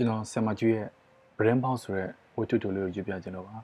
[0.00, 0.88] ကျွန်တော်ဆမ်မကျွေးရဲ့
[1.36, 3.56] brand box ဆိုတဲ့ဝတ္ထုတိုလေးကိုယူပြခြင်းလို့ပါ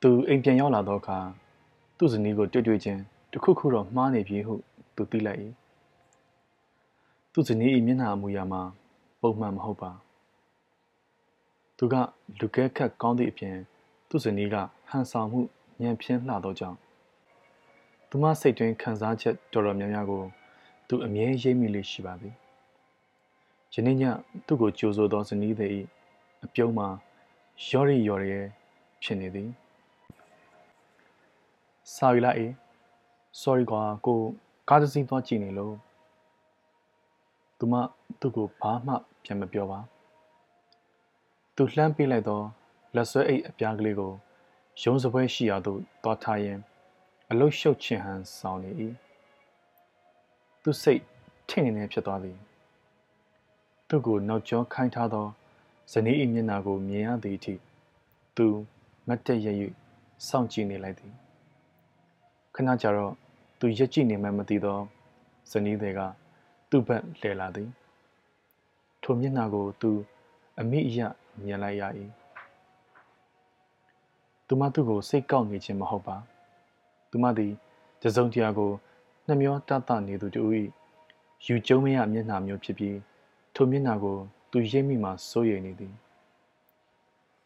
[0.00, 1.18] သူအိမ်ပြန်ရောက်လာတော့အခါ
[1.98, 3.00] သူ့ဇနီးကိုတွေ့တွေ့ချင်း
[3.32, 4.54] တခုခုတော့မှားနေပြီဟု
[4.96, 5.40] သူသိလိုက်၏
[7.32, 8.62] သူ့ဇနီး၏မျက်နှာအမူအရာမှာ
[9.20, 9.90] ပုံမှန်မဟုတ်ပါ
[11.76, 11.94] သူက
[12.40, 13.56] လူကဲခတ်ကောင်းသည့်အပြင်
[14.08, 14.56] သူ့ဇနီးက
[14.90, 15.40] ဟန်ဆောင်မှု
[15.80, 16.78] ညံပြင်းလှသောကြောင့်
[18.08, 20.24] သူမစိတ်တွင်ခံစားချက်တော်တော်များများကို
[20.94, 22.34] သူအမြဲရိပ်မိလေးရှိပါသည်
[23.74, 24.04] ယနေ့ည
[24.46, 25.70] သူ့ကိုကြိုဆိုသောဇနီးသည်၏
[26.44, 26.88] အပြုံးမှာ
[27.68, 28.40] ရော်ရီရော်ရဲ
[29.02, 29.50] ဖြစ်နေသည်
[31.94, 32.52] စာရီလိုက်
[33.40, 34.20] sorry ကွာကို
[34.68, 35.74] ကားတစ်စီးသွားကြည့်နေလို့
[37.58, 37.74] သူမ
[38.20, 39.80] သူ့ကိုဘာမှပြန်မပြောပါ
[41.56, 42.40] သူလှမ်းပေးလိုက်သော
[42.94, 44.12] လက်ဆွဲအိတ်အပြားကလေးကို
[44.82, 46.60] ရုံးစပွဲရှိရာသို့သွားထားရင်း
[47.30, 48.72] အလုတ်ရှုပ်ချင်ဟန်ဆောင်နေ၏
[50.62, 51.02] သူစိတ်
[51.48, 52.38] ထင်နေနေဖြစ်သွားသည်
[53.88, 55.26] သူ့ကိုနောက်ကျောခိုင်းထားသော
[55.92, 57.54] ဇနီး၏မျက်နှာကိုမြင်ရသည့်အထိ
[58.36, 58.46] သူ
[59.08, 59.46] မတ်တက်ရ၍
[60.26, 61.12] စောင့်ကြည့်နေလိုက်သည်
[62.54, 63.12] ခဏကြာတော့
[63.60, 64.78] သူရက်ကြည့်နေမှမသိသော
[65.50, 66.00] ဇနီးတွေက
[66.70, 67.70] သူ့ဘက်လှည့်လာသည်
[69.02, 69.90] ထိုမျက်နှာကိုသူ
[70.60, 71.00] အမိအယ
[71.44, 71.82] မြင်လိုက်ရ၏
[74.46, 76.16] သူမသူ့ကိုစိတ်ကောက်နေခြင်းမဟုတ်ပါ
[77.10, 77.52] သူမသည်
[78.02, 78.70] တစုံတရာကို
[79.26, 80.42] နှမျောတတနေသူတူ၏
[81.46, 82.98] ယူကျုံမရမျက်နှာမျိုးဖြစ်ပြီး
[83.54, 84.16] ထိုမျက်နှာကို
[84.50, 85.94] သူရိပ်မိမှစိုးရိမ်နေသည်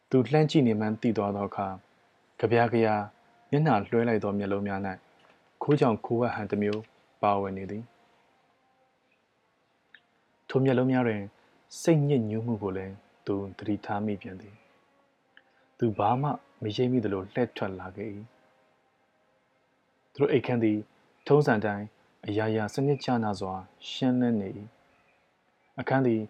[0.09, 1.67] သူလှမ်းကြည့်နေမှန်းသိသွားသောအခါ
[2.39, 2.95] ကြပြားကြရာ
[3.51, 4.79] မျက်နှာလွှဲလိုက်သောမျက်လုံးများ၌
[5.61, 6.81] ခိုးကြောင်ခိုးဝက်ဟန်တစ်မျိုး
[7.23, 7.83] ပါဝင်နေသည်
[10.49, 11.21] ထိုမျက်လုံးများတွင်
[11.81, 12.93] စိတ်ညစ်ညူးမှုကိုလည်း
[13.25, 14.55] သူသတိထားမိပြန်သည်
[15.77, 16.29] သူဘာမှ
[16.63, 18.09] မရိပ်မိသလိုလှည့်ထွက်လာခဲ့၏
[20.13, 20.79] သူတို့အိတ်ခမ်းသည်
[21.27, 21.85] ထုံးစံတိုင်း
[22.27, 23.53] အရာရာစနစ်ကျနာစွာ
[23.89, 24.49] ရှင်းလင်းနေ၏
[25.79, 26.21] အခန်းသည်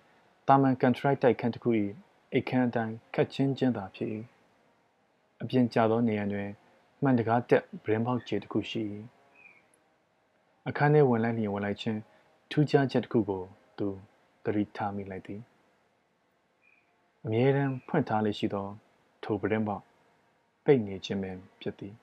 [0.47, 1.69] တာမန်ကန်ထရိုက်တိုက်ခန်းတစ်ခု၏
[2.33, 4.09] အိတ်ခမ်းအတိုင်းခက်ချင်းချင်းသာဖြစ်၏
[5.41, 6.49] အပြင်ကျသောနေရာတွင်
[7.01, 8.81] မှန်တကားတက်ဗရင်ပေါက်ခြေတစ်ခုရှိ၏
[10.67, 11.99] အခန်းထဲဝင်လိုက်လျင်ဝင်လိုက်ချင်း
[12.51, 13.43] ထူးခြားချက်တစ်ခုကို
[13.77, 13.87] သူ
[14.43, 15.41] သတိထားမိလိုက်သည်
[17.23, 18.67] အမြဲတမ်းဖွင့်ထားလေရှိသော
[19.23, 19.83] ထိုဗရင်ပေါက်
[20.63, 21.95] ပိတ်နေခြင်းပင်ဖြစ်သည်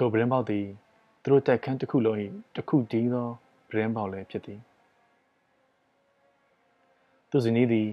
[0.02, 0.66] ိုဗရင်ပေါက်သည်
[1.22, 2.18] သူတို့တက်ခန်းတစ်ခုလုံး၏
[2.54, 3.28] တစ်ခုတည်းသော
[3.70, 4.60] ဗရင်ပေါက်လည်းဖြစ်သည်
[7.30, 7.88] သူဇနီးသည်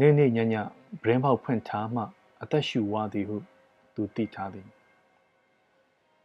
[0.00, 0.54] နေ့နေ့ညည
[1.02, 2.02] ဗရင်ပေါက်ဖွင့်ထားမှ
[2.42, 3.36] အသက်ရှူဝသည်ဟု
[3.94, 4.68] သူသိထားသည်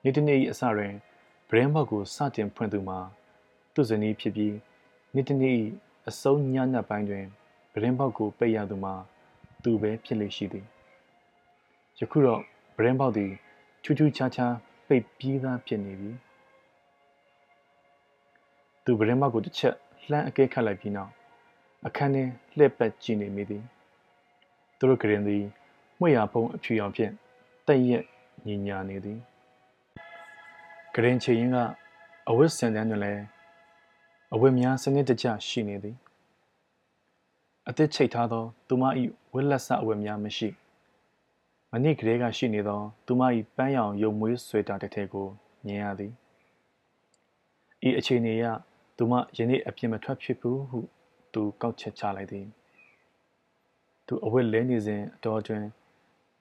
[0.04, 0.94] နေ့တနေ့၏အစတွင်
[1.50, 3.00] ဗရင်ပေါက်ကိုစတင်ဖွင့်သူမှာ
[3.74, 4.56] သူဇနီးဖြစ်ပြီး
[5.14, 5.56] နေ့တနေ့၏
[6.08, 7.26] အဆုံးညနက်ပိုင်းတွင်
[7.74, 8.94] ဗရင်ပေါက်ကိုပိတ်ရသူမှာ
[9.64, 10.66] သူပဲဖြစ်လေရှိသည်
[12.00, 12.42] ယခုတော့
[12.78, 13.32] ဗရင်ပေါက်သည်
[13.84, 14.54] ချူးချူးခြားခြား
[14.88, 16.12] ပိတ်ပြီးသားဖြစ်နေပြီ
[18.84, 19.76] သူဗရင်ပေါက်ကိုတစ်ချက်
[20.10, 21.12] လှမ်းအကဲခတ်လိုက်ပြီးနောက်
[21.88, 22.24] အခန်းထဲ
[22.58, 23.64] လှည့်ပတ်ကြည့်နေမိသည်
[24.78, 25.44] သူတို့ကရင်သည်
[26.00, 27.12] မွေရဖုံးအဖြူရောင်ဖြင့်
[27.68, 28.04] တက်ရက်
[28.46, 29.20] ညင်ညာနေသည်
[30.96, 31.58] ကရင်ချေရင်က
[32.30, 33.24] အဝတ်စံတန်းတွင်လည်း
[34.34, 35.96] အဝတ်များစနစ်တကျရှိနေသည်
[37.70, 38.84] အသစ်ချိတ်ထားသောသူမ၏
[39.34, 40.50] ဝက်လက်ဆအဝတ်များမရှိ
[41.80, 43.22] မနေ့ကလေးကရှိနေသော သူမ၏
[43.56, 45.28] ပန်းရောင်ရုံမွေးဆွေတာတစ်ထည်ကို
[45.66, 46.12] မြင်ရသည်
[47.88, 48.46] ဤအခြေအနေအရ
[48.98, 50.80] သူမယနေ့အပြစ်မထွက်ဖြစ်ဘူးဟု
[51.34, 52.48] သူကောက်ချက်ချလိုက်သည်
[54.08, 55.64] သူအဝတ်လဲနေစဉ်အတော်တွင်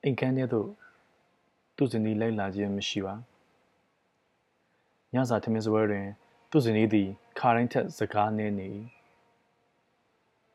[0.03, 0.69] အိမ်ခန်းထဲသို့
[1.77, 3.15] သူ့ဇနီးလိုက်လာခြင်းမရှိပါ
[5.15, 6.07] ညစာထမင်းစပွဲတွင်
[6.51, 7.09] သူ့ဇနီးသည်
[7.39, 8.69] ခါတိုင်းထက်စကားနည်းနေ၏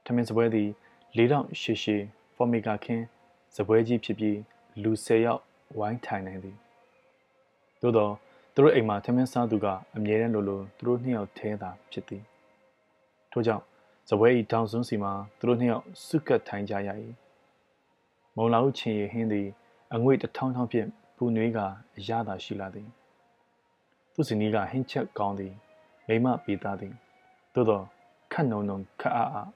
[0.05, 0.69] ထမင်းစပွဲသည်
[1.17, 2.03] လေးတော့ရှည်ရှည်
[2.35, 3.03] ဖော်မီကာခင်း
[3.55, 4.39] စပွဲကြီးဖြစ်ပြီး
[4.83, 5.41] လူ၁၀ယောက်
[5.77, 6.57] ဝိုင်းထိုင်နိုင်သည်
[7.81, 8.09] သို့သော
[8.53, 12.23] သူတို့အိမ်မှာထမင်းစားသူကအမြဲတမ်းလိုလိုသူတို့နှစ်ယောက်ထဲသာဖြစ်သည်
[13.31, 13.63] ထို့ကြောင့်
[14.09, 16.89] စပွဲဤတောင်စွန်းစီမှာသူတို့နှစ်ယောက်စုကတ်ထိုင်ကြရ၏
[18.35, 19.47] မုံလာဦးချင်းရဟင်းသည်
[19.93, 21.59] အငွေ့တထောင်းထောင်းဖြင့်ပူနွေးက
[21.97, 22.87] အရသာရှိလာသည်
[24.13, 25.53] သူစနီးကဟင်းချက်ကောင်းသည်
[26.07, 26.93] မိမပေးသားသည်
[27.53, 27.81] သို့သော
[28.31, 29.49] ခတ်နုံနုံခတ်အားအား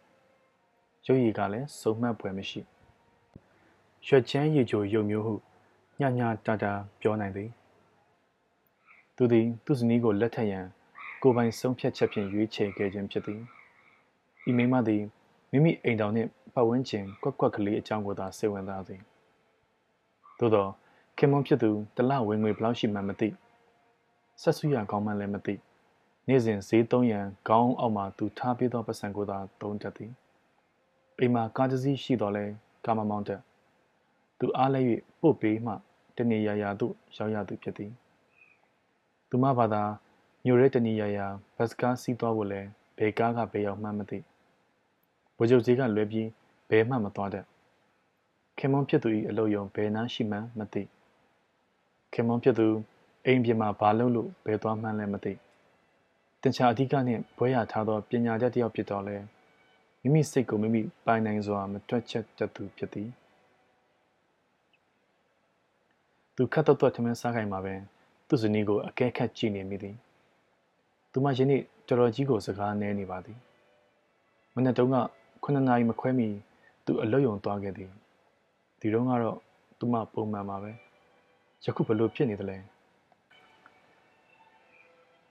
[1.05, 2.61] ရုပ်ရည်ကလည်းစုံမှတ်ပွဲမရှိ
[4.07, 5.33] ရွှက်ချမ်းရည်ကြိုရုပ်မျိုးဟု
[5.99, 7.49] ညညတာတာပြောနိုင်သည်
[9.15, 10.65] သူသည်သူ့ဇနီးကိုလက်ထပ်ရန်
[11.21, 13.41] ကိုပိုင်ဆုံးဖြတ်ချက်ဖြင့်ရွေးချယ်ခဲ့ခြင်းဖြစ်သည်
[14.49, 15.03] ဤမိမသည်
[15.51, 19.01] မိမိအိမ်တော်နှင့်ပတ်ဝန်းကျင်ကွက်ကွက်ကလေးအကြောင်းကိုသာစိတ်ဝင်စားသည်
[20.39, 20.67] သို့သော
[21.17, 23.29] ခင်မွန်ဖြစ်သူတလဝင်ငွေဘလောက်ရှိမှမသိ
[24.41, 25.55] ဆက်ဆွရကောင်းမှလည်းမသိ
[26.27, 30.11] နေ့စဉ်ဈေးသုံးရန်ခေါင်းအောက်မှသူထားပေးသောပတ်စံကိုသာသုံးတတ်သည်
[31.19, 32.45] အိမ်မှာကားတစ်စီးရှိတော်လဲ
[32.85, 33.41] ကာမမောင်းတက်
[34.39, 34.79] သူအားလဲ၍
[35.21, 35.73] ပို့ပေးမှ
[36.17, 37.91] တနေရာရာသို့ရောက်ရသူဖြစ်သည်
[39.29, 39.83] သူမဘာသာ
[40.45, 42.61] မြို့ရဲတနီယာယာဘတ်စကားစီးသွားဖို့လဲ
[42.97, 44.19] ဘယ်ကားကဘယ်ရောက်မှမသိ
[45.37, 46.27] ဘိုးချုပ်ကြီးကလွဲပြီး
[46.69, 47.45] ဘယ်မှမသွားတတ်
[48.57, 50.83] ခင်မွန်ဖြစ်သူ၏အလုပ်ယုံဘယ်နှမ်းရှိမှန်းမသိ
[52.13, 52.67] ခင်မွန်ဖြစ်သူ
[53.25, 55.33] အိမ်ပြင်မှာဘာလုပ်လို့ဘယ်သွားမှန်းလည်းမသိ
[56.41, 59.17] တင်ချာအဓိကနှင့်ဘွဲရထားသောပညာတတ်တစ်ယောက်ဖြစ်တော်လဲ
[60.01, 63.09] မိမိစိတ်ကိုမိမိပိုင်နိုင်စွာမတွက်ချက်တတ်သူဖြစ်သည်
[66.35, 67.73] သူခတ်တော့တော့ထမင်းစားခိုင်မှာပဲ
[68.27, 69.95] သူ့ဇနီးကိုအကဲခတ်ကြည့်နေမိသည်
[71.11, 73.37] သူမယနေ့တော်တော်ကြီးကိုစကားနဲနေပါသည်
[74.55, 74.97] မနေ့တုန်းက
[75.43, 76.27] 9နာရီမခွဲမီ
[76.85, 77.91] သူအလွတ်ယုံသွားခဲ့သည်
[78.79, 79.37] ဒီတော့ကတော့
[79.79, 80.71] သူမပုံမှန်ပါပဲ
[81.63, 82.57] ယခုဘလို့ဖြစ်နေသလဲ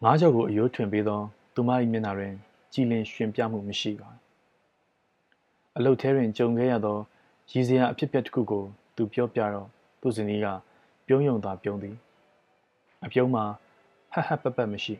[0.03, 1.21] ငါးကြော်ကိုအယိုးထွင်ပေးသော
[1.55, 2.35] သူမ၏မျက်နှာတွင်
[2.73, 4.11] ကြည်လင်ရှင်ပြမှုမရှိပါ
[5.77, 6.99] အလုတ်ထဲတွင်ကြုံခဲ့ရသော
[7.51, 8.65] ရည်စရာအဖြစ်ပြက်တစ်ခုကို
[8.97, 9.69] သူပြောပြတော့
[10.01, 10.47] သူ့ဇနီးက
[11.06, 11.97] ပြုံးယုံသာပြုံးသည်
[13.05, 13.45] အပြုံးမှာ
[14.12, 14.95] ဟဟပပမရှိ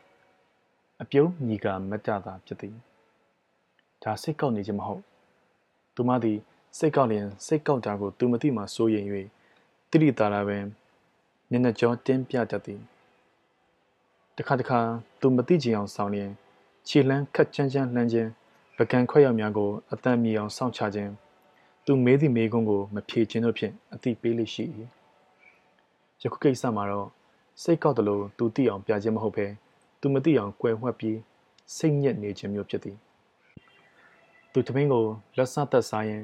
[1.03, 2.77] အပြုံးညီကမတတာဖြစ်သည်
[4.03, 5.03] ဒါစိတ်ကောက်နေခြင်းမဟုတ်
[5.95, 6.39] သူမသည်
[6.79, 9.09] စိတ်ကောက်လျင်စိတ်ကောက်တာကိုသူမသိမှစိုးရိမ်၍
[9.91, 10.65] တိတိတာတာပင်
[11.51, 12.81] မျက်နှာကြောတင်းပြတတ်သည်
[14.37, 14.81] တခါတခါ
[15.21, 16.31] သူမသိချင်အောင်ဆောင်လျင်
[16.89, 18.31] ခြေလှမ်းခက်ချမ်းချမ်းလှမ်းခြင်း
[18.77, 21.13] ပကံခွက်ရောက်များကိုအတန်မြေအောင်စောင့်ချခြင်း
[21.85, 24.65] သူမေးသည့်မေးခွန်းကိုမဖြေခြင်းတို့ဖြင့်အတိပေးလိရှိ၏
[26.25, 27.09] ယခုကိစ္စမှာတော့
[27.63, 29.47] စိတ်ကောက်တယ်လို့သူသိအောင်ပြခြင်းမဟုတ်ဘဲ
[30.01, 31.19] သူမသိအောင်ကွယ်ဝှက်ပြီး
[31.77, 32.97] စိတ်ညစ်နေခြင်းမျိုးဖြစ်သည်
[34.53, 35.05] သူတမင်းကို
[35.37, 36.23] လက်ဆသက်စားရင်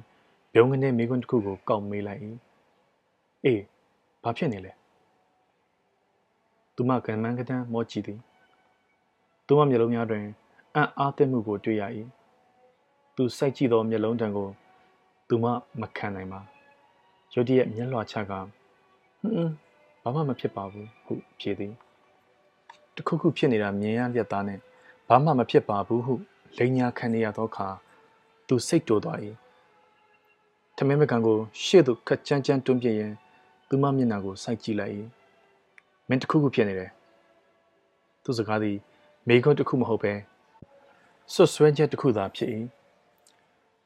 [0.54, 2.20] ဘုံကနေမိကွန်းတစ်ခုကိုကောက်မေးလိုက်၏
[3.44, 3.62] အေး
[4.22, 4.72] ဘာဖြစ်နေလဲ
[6.74, 8.18] သူမကံမန်းကတန်းမောကြည့်သည်
[9.46, 10.24] သူမမျက်လုံးများတွင်
[10.74, 11.82] အံ့အားသင့်မှုကိုတွေ့ရ၏
[13.16, 14.48] သူစိုက်ကြည့်သောမျက်လုံးတံကို
[15.28, 15.46] သူမ
[15.80, 16.40] မခံနိုင်ပါ
[17.34, 18.48] ရုတ်တရက်မျက်လွှာချကဟွန်း
[20.02, 21.72] ဘာမှမဖြစ်ပါဘူးဟုဖြေသည်
[22.96, 24.58] တခုခုဖြစ်နေတာမြင်ရလျက်သားနဲ့
[25.08, 26.14] ဘာမှမဖြစ်ပါဘူးဟု
[26.56, 27.68] လိန်ညာခံနေရသောအခါ
[28.46, 29.18] သူစိတ်တိုးသွား၏
[30.76, 33.12] ထမင်းမကန်ကိုရှေ့သို့ခက်ချမ်းချမ်းတွန်းပြရင်
[33.68, 34.94] သူမမျက်နှာကိုစိုက်ကြည့်လိုက်၏
[36.08, 36.90] မင်းတခုခုဖြစ်နေတယ်
[38.24, 38.76] သူစကားသည်
[39.28, 40.12] မိခွန်းတခုမဟုတ်ပဲ
[41.32, 42.50] ဆွဆွဲချက်တခုသာဖြစ်၏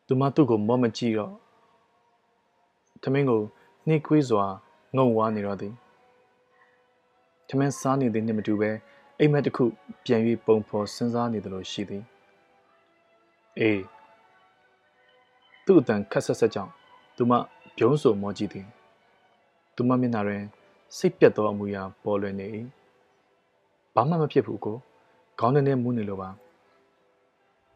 [0.07, 1.33] သူမသူ့ကိုမော့မကြည့်တော့
[3.03, 3.41] ထမင်းကို
[3.87, 4.45] နှိကွေးစွာ
[4.97, 5.75] ငုံဝါနေတော့သည်
[7.49, 8.71] ထမင်းစားနေသည်နှင့်မတူပဲ
[9.19, 9.65] အိမ်မက်တစ်ခု
[10.05, 12.05] ပြန်၍ပုံဖော်စဉ်းစားနေသလိုရှိသည်
[13.59, 13.83] အေး
[15.65, 16.73] သူ့အတန်ခက်ဆက်ဆက်ကြောင့်
[17.17, 17.33] သူမ
[17.77, 18.67] ပြုံးဆိုမောကြည့်သည်
[19.77, 20.43] သူမမျက်နှာတွင်
[20.97, 22.47] စိတ်ပြတ်သောအမူအရာပေါ်လွင်နေ၏
[23.95, 24.77] ဘာမှမဖြစ်ဘူးကို
[25.39, 26.31] ခေါင်းထဲနဲ့မူးနေလို့ပါ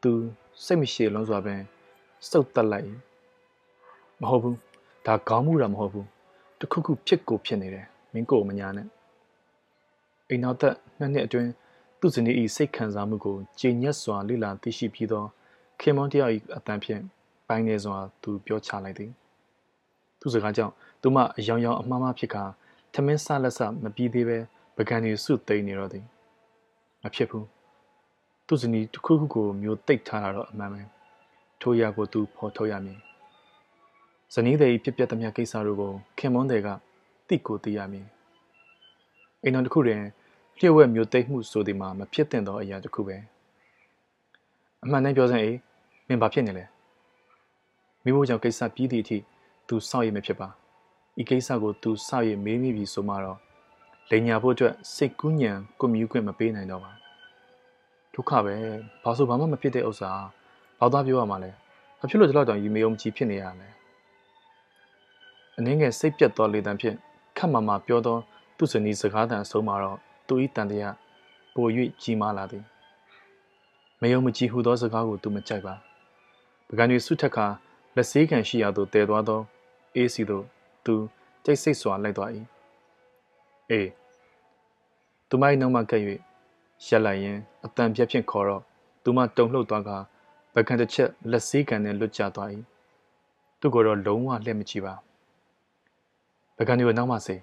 [0.03, 0.12] သူ
[0.65, 1.61] စိတ်မရှိလုံးစွာပင်
[2.31, 2.91] စုပ်တက်လိုက်
[4.20, 4.56] မဟုတ်ဘူး
[5.06, 6.06] ဒါခေါင်းမူတာမဟုတ်ဘူး
[6.61, 8.87] တခုခုဖြစ်ကိုဖြစ်နေတယ်မင်းကိုမညာနဲ့
[10.29, 11.51] အိမ်နောက်သက်နှစ်နှစ်အတွင်း
[12.01, 15.25] သူ့ဇနီး၏စိတ်ခံစားမှုကိုကြည်ညက်စွာလေ့လာသိရှိပြီးသော
[15.81, 17.03] ခင်မွန်တယောက်၏အတန်ဖြင့်
[17.49, 19.11] ပိုင်းနေစွာသူပြောချလိုက်သည်
[20.21, 20.73] သူစကားကြောင့်
[21.03, 22.45] သူမအယောင်ယောင်အမှားမှားဖြစ်ကာ
[22.95, 24.39] ထမင်းဆလက်ဆမပြီးသေးပဲ
[24.77, 26.05] ပကံတွေစုသိမ့်နေတော့သည်
[27.03, 27.47] မဖြစ်ဘူး
[28.47, 30.83] သူ့ဇနီးတစ်ခုခုကိုမျိုးတိတ်ထားတာတော့အမှန်ပဲ
[31.61, 32.99] ထိုရာကိုသူဖော်ထုတ်ရမည်
[34.35, 36.69] ဇနီးတဲ့ဖြစ်ပျက်သမျှကိစ္စတို့ကိုခင်မွန်းတဲ့က
[37.29, 38.07] တိကိုသိရမည်
[39.43, 40.00] အိမ်တော်တစ်ခုတွင်
[40.58, 43.17] လျှို့ဝှက်မျိုးတိတ်မှုဆိုသည်မှာမဖြစ်သင့်သောအရာတစ်ခုပဲ
[44.84, 45.58] အမှန်တမ်းပြောစမ်းအေး
[46.08, 46.65] မင်းဘာဖြစ်နေလဲ
[48.05, 49.19] မိဖို့ကြောင့်ကိစ္စပြီးသည့်အထိ
[49.69, 50.48] သူစောင့်ရမဖြစ်ပါ
[51.20, 53.39] ဤကိစ္စကိုသူစောင့်ရမေးမိပြီဆိုမှတော့
[54.10, 56.93] လိန်ညာဖို့အတွက်စိတ်ကူးညံကွန်မြူခွင့်မပေးနိုင်တော့ပါ
[58.15, 58.55] ဒုက္ခပဲ
[59.03, 60.10] ဘာလို့ဘာမှမဖြစ်တဲ့ဥစ္စာ
[60.81, 61.51] ဘာသာပြောရမှာလဲ
[61.98, 63.69] ဘာဖြစ်လို့ဒီလောက်တောင်ရီမေုံကြီးဖြစ်နေရလဲ
[65.58, 66.96] အနည်းငယ်စိတ်ပြတ်သောလေတံဖြင့်
[67.36, 68.17] ခက်မမပြောသော
[68.58, 70.96] သူ့ဇနီးစကားတန်အဆုံးမှာတော့သူ၏တန်တရား
[71.55, 71.67] ပို၍
[72.03, 72.65] ကြီးမားလာသည်
[74.00, 75.74] မယုံမကြည်ဟုသောစကားကိုသူမကြိုက်ပါ
[76.69, 77.46] ပကံတွေဆုထက်ခါ
[77.96, 79.41] လက်ဆေးခံရှိရာသို့တည်သွားသော
[79.94, 80.44] အေးစီသို့
[80.84, 80.94] သူ
[81.44, 82.31] ကြိတ်စိတ်စွာလိုက်သွား၏
[83.70, 83.88] အေး
[85.29, 86.03] သူမ၏နောက်မှကပ်၍
[86.86, 88.62] ရက်လိုက်ရင်အတန်ပြက်ဖြင့်ခေါ်တော့
[89.03, 89.91] သူမတုံလှုပ်သွားက
[90.55, 92.48] ပကံတစ်ချက်လက်ဆေးခံနဲ့လွတ်ကျသွား၏
[93.60, 94.94] သူကိုတော့လုံးဝလှည့်မကြည့်ပါ
[96.56, 97.36] ပကံတွေကိုနောက်မှစေ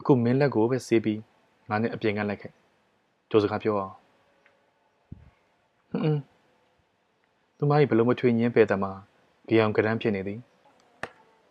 [0.00, 1.20] အခုမင်းလက်ကိုပဲဆေးပြီး
[1.68, 2.52] ငါနဲ့အပြင်ကလိုက်ခဲ့
[3.30, 3.92] ကြိုးစကားပြောအောင်
[5.90, 6.20] ဟွန်း
[7.58, 8.92] သူမ၏ဘလုံးမထွေညင်းပဲ့တမှာ
[9.48, 10.40] ကြောင်ကရမ်းဖြစ်နေသည်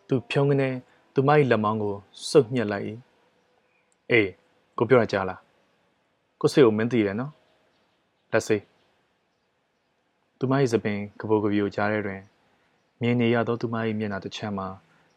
[0.07, 0.69] သူဖြုံးကနေ
[1.13, 1.95] သူမ၏လက်မောင်းကို
[2.29, 2.85] စုပ်ညှက်လိုက်၏
[4.11, 4.29] အေး
[4.77, 5.39] ကိုပြောရကြလား
[6.41, 7.31] ကိုစိတ်ကိုမင်းသိတယ်နော်
[8.31, 8.63] လက်စေး
[10.39, 12.21] သူမ၏စပင်ကပိုကပီကိုကြားထဲတွင်
[13.01, 14.67] မြင်နေရသောသူမ၏မျက်နှာတစ်ချမ်းမှာ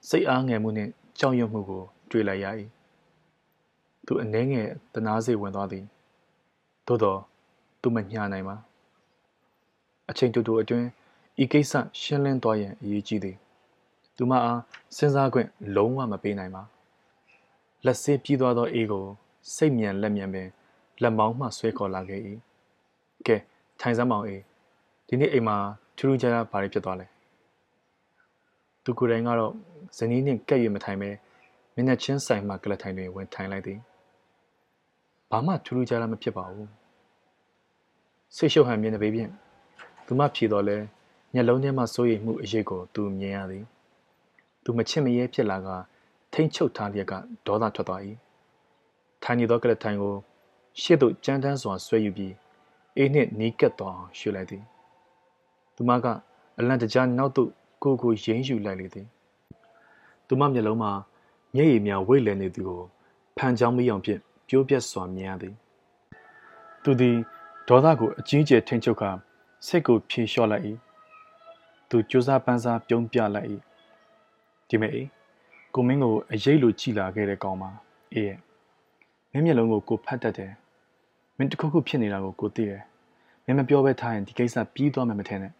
[0.08, 2.46] စိတ်အားငယ်မှုနှင့်ကြောက်ရွံ့မှုကိုတွေ့လိုက်ရ၏
[4.06, 5.84] သူအနှဲငယ်တနာစေဝင်သွားသည်
[6.86, 7.16] သို့သော
[7.80, 8.56] သူမညာနိုင်ပါ
[10.10, 10.86] အချိန်တူတူအတွင်း
[11.42, 13.36] ဤကိစ္စရှင်းလင်းသွားရန်အရေးကြီးသည်
[14.16, 14.60] သူမအား
[14.96, 16.62] စဉ်းစားခွင့်လုံးဝမပေးနိုင်ပါ
[17.84, 19.04] လက်ဆေးပြီးသွားသောအေးကို
[19.54, 20.48] စိတ်မြန်လက်မြန်ပင်
[21.02, 22.20] လက်မောင်းမှဆွဲခေါ်လာခဲ့၏
[23.26, 23.36] ကဲ
[23.80, 24.42] ထိုင်စမ်းမောင်အေး
[25.08, 25.56] ဒီနေ့အိမ်မှာ
[25.96, 27.06] ထူးထူးခြားခြားဘာတွေဖြစ်သွားလဲ
[28.84, 29.52] သူကိုယ်တိုင်ကတော့
[29.96, 31.10] ဇနီးနှင့်ကဲ့ရမထိုင်ပဲ
[31.74, 33.78] မျက်နှာချင်းဆိုင်မှကလထိုင်တွင်ဝင်ထိုင်လိုက်သည်
[35.30, 36.70] ဘာမှထူးထူးခြားခြားမဖြစ်ပါဘူး
[38.36, 39.30] ဆိတ်ရှုပ်ဟန်မြင်တဲ့ဘေးဖြင့်
[40.06, 40.76] သူမဖြေတော်လဲ
[41.32, 43.64] မျက်လုံးထဲမှစိုးရိမ်မှုအရေးကိုသူမြင်ရသည်
[44.64, 45.68] သူမချစ်မရဲဖြစ်လာက
[46.32, 47.12] ထိမ့်ချုပ်ထားလျက်က
[47.46, 48.00] ဒေါသထွက်သွား၏
[49.22, 50.14] ထိုင်နေသောကလထိုင်ကို
[50.80, 52.34] ရှေ့သို့ကြမ်းတမ်းစွာဆွဲယူပြီး
[52.96, 54.62] အေးနှင့်နီးကပ်သွားအောင်ရှုလိုက်သည်
[55.76, 56.06] သူမက
[56.58, 57.50] အလန့်တကြားနောက်သို့
[57.82, 59.06] ကိုကိုရင်းယူလိုက်လေသည်
[60.26, 60.92] သူမမျက်လုံးမှာ
[61.54, 62.80] မျက်ရည်များဝိတ်လည်နေသူကို
[63.36, 65.54] ဖန်ချောင်းမီးအောင်ဖြင့် ပြိုးပြက်စွာမြင်ရသည်
[66.82, 67.16] သူသည်
[67.68, 69.10] ဒေါသကိုအကြီးအကျယ်ထိန်ချုပ်ကာ
[69.66, 70.64] စိတ်ကိုဖြေလျှော့လိုက်၏
[71.90, 73.48] သူကြိုးစားပန်းစားပြုံးပြလိုက်၏
[74.68, 74.92] ဒီမဲ့
[75.74, 77.70] ကိုမင်းကိုအရေးလိုကြည်လာခဲ့တဲ့ကောင်ပါ
[78.12, 78.38] အေးရဲ့
[79.32, 80.52] မင်းမျက်လုံးကိုကိုဖတ်တတ်တယ်
[81.36, 82.82] မင်းတခုခုဖြစ်နေတာကိုကိုသိတယ်
[83.44, 85.52] မင်းမပြောဘဲထားရင်ဒီကိစ္စပြီးသွားမယ်မထင်နဲ့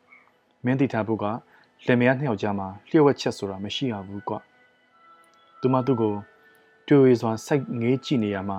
[0.65, 1.25] မင်းသိထားဖို့က
[1.87, 4.35] လင်မယားနှစ်ယောက်ကြားမှာလျှို့ဝှက်ချက်ဆိုတာမရှိရဘူးကွ
[5.61, 6.15] သူမသူ့ကို
[6.89, 8.57] တွေ့ရစွာစိုက်ငေးကြည့်နေရမှ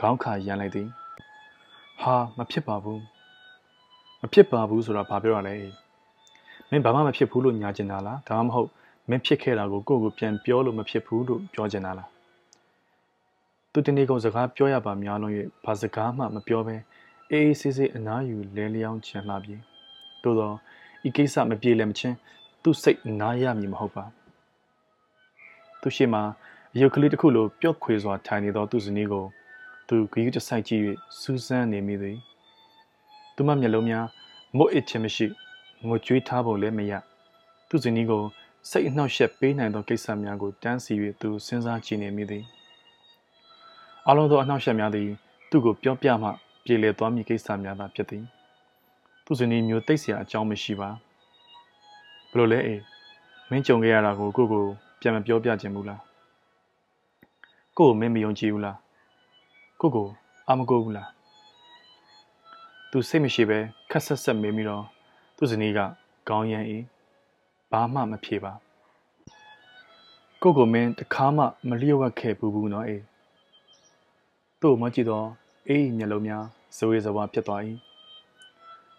[0.00, 0.88] ခေါင်းခါရန်လိုက်သည်
[2.00, 3.02] ဟာမဖြစ်ပါဘူး
[4.20, 5.54] မဖြစ်ပါဘူးဆိုတာဘာပြောရလဲ
[6.70, 8.68] မင်းဘာမှမဖြစ်ဘူးလို့ညာကျင်တာလားဒါမှမဟုတ်
[9.08, 12.08] မင်းဖြစ်ခဲ့တာကိုကိုယ့်ကိုပြန်ပြောလို့မဖြစ်ဘူးလို့ပြောကျင်တာလား
[13.72, 15.32] သူတနေ့ကုန်စကားပြောရပါများလုံး၍
[15.64, 16.76] ဘာစကားမှမပြောဘဲ
[17.30, 19.54] အေးအေးဆေးဆေးအနားယူလဲလျောင်းချင်လာပြီ
[20.22, 20.52] သို့သော
[21.06, 22.16] ဤကိစ္စမပြေလည်မချင်း
[22.62, 24.04] သူ့စိတ်နားရမည်မဟုတ်ပါ
[25.80, 26.20] သူရှိမှ
[26.74, 29.24] အယုတ်ကလေးတစ်ခုလိုပျော့ခွေစွာထိုင်နေသောသူဇနီးကို
[29.87, 30.81] သူဂရုတစိုက်ကြည့်၍
[31.19, 32.17] စူးစမ်းနေမိသည်
[33.35, 34.05] သူမမျက်လုံးများ
[34.57, 35.27] မွတ်အစ်ခြင်းမရှိ
[35.87, 36.93] ငိုကြွေးထားပုံလည်းမရ
[37.69, 38.23] သူဇနီးကို
[38.69, 42.43] စိတ်အနှောက်အယှက်ပေးနိုင်သောကိစ္စများကိုတန်းစီ၍သူစဉ်းစားကြည့်နေမိသည်
[44.07, 45.09] အလုံးသောအနှောက်အယှက်များသည်
[45.49, 46.29] သူ့ကိုပြောပြမှ
[46.65, 48.23] ပြေလည်သွားမည့်ကိစ္စများသာဖြစ်သည်
[49.25, 50.89] သူဇနီးမျိုးတိတ်เสียအကြောင်းမရှိပါ
[52.31, 52.81] ဘလို့လဲအေး
[53.49, 54.65] မင်းကြုံခဲ့ရတာကိုကိုကို
[55.01, 56.01] ပြန်မပြောပြခြင်းဘူးလား
[57.77, 58.77] ကိုကိုမင်းမယုံကြည်ဘူးလား
[59.84, 60.08] ကိုကို
[60.48, 61.10] အာမကိုဘူးလား
[62.90, 63.58] သူစိတ်မရှိပဲ
[63.90, 64.84] ခက်ဆက်ဆက်မေးပြီးတော့
[65.36, 65.78] သူ့ဇနီးက
[66.28, 66.84] ခေါင်းရမ်းအေး
[67.70, 68.52] ဘာမှမဖြေပါ
[70.42, 73.02] ကိုကိုမင်းတခါမှမလျှော့ဝှက်ခဲ့ဘူးဘူးနော်အေး
[74.60, 75.28] သူ့မကြည့်တော့
[75.68, 76.44] အေးမျက်လုံးများ
[76.76, 77.60] ဇဝေဇဝါဖြစ်သွား၏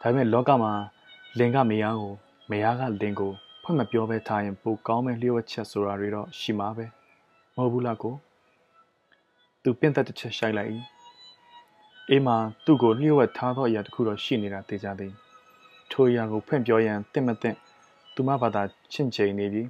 [0.01, 0.73] ဒါပေမဲ့လောကမှာ
[1.37, 2.13] လင်ကမယားကို
[2.49, 3.31] မယားကလင်ကို
[3.63, 6.85] ဖွင့်မပြောဘဲထားရင်ပိုကောင်းမဲ့လျှို့ဝှက်ချက်ဆိုတာတွေတော့ရှိမှာပဲ
[7.55, 8.15] မဟုတ်ဘူးလားကို
[9.67, 10.71] သူပင့်သက်တစ်ချက်ရှိုက်လိုက်၏
[12.09, 15.13] အေးမှာသူ့ကိုလျှို့ဝှက်ထားသောအရာတစ်ခုတော့ရှိနေတာသိကြသည်
[15.91, 17.57] ထိုအရာကိုဖွင့်ပြောရန်တင့်မတင့်
[18.15, 19.63] သူမဘာသာချင့်ချိန်နေပြီ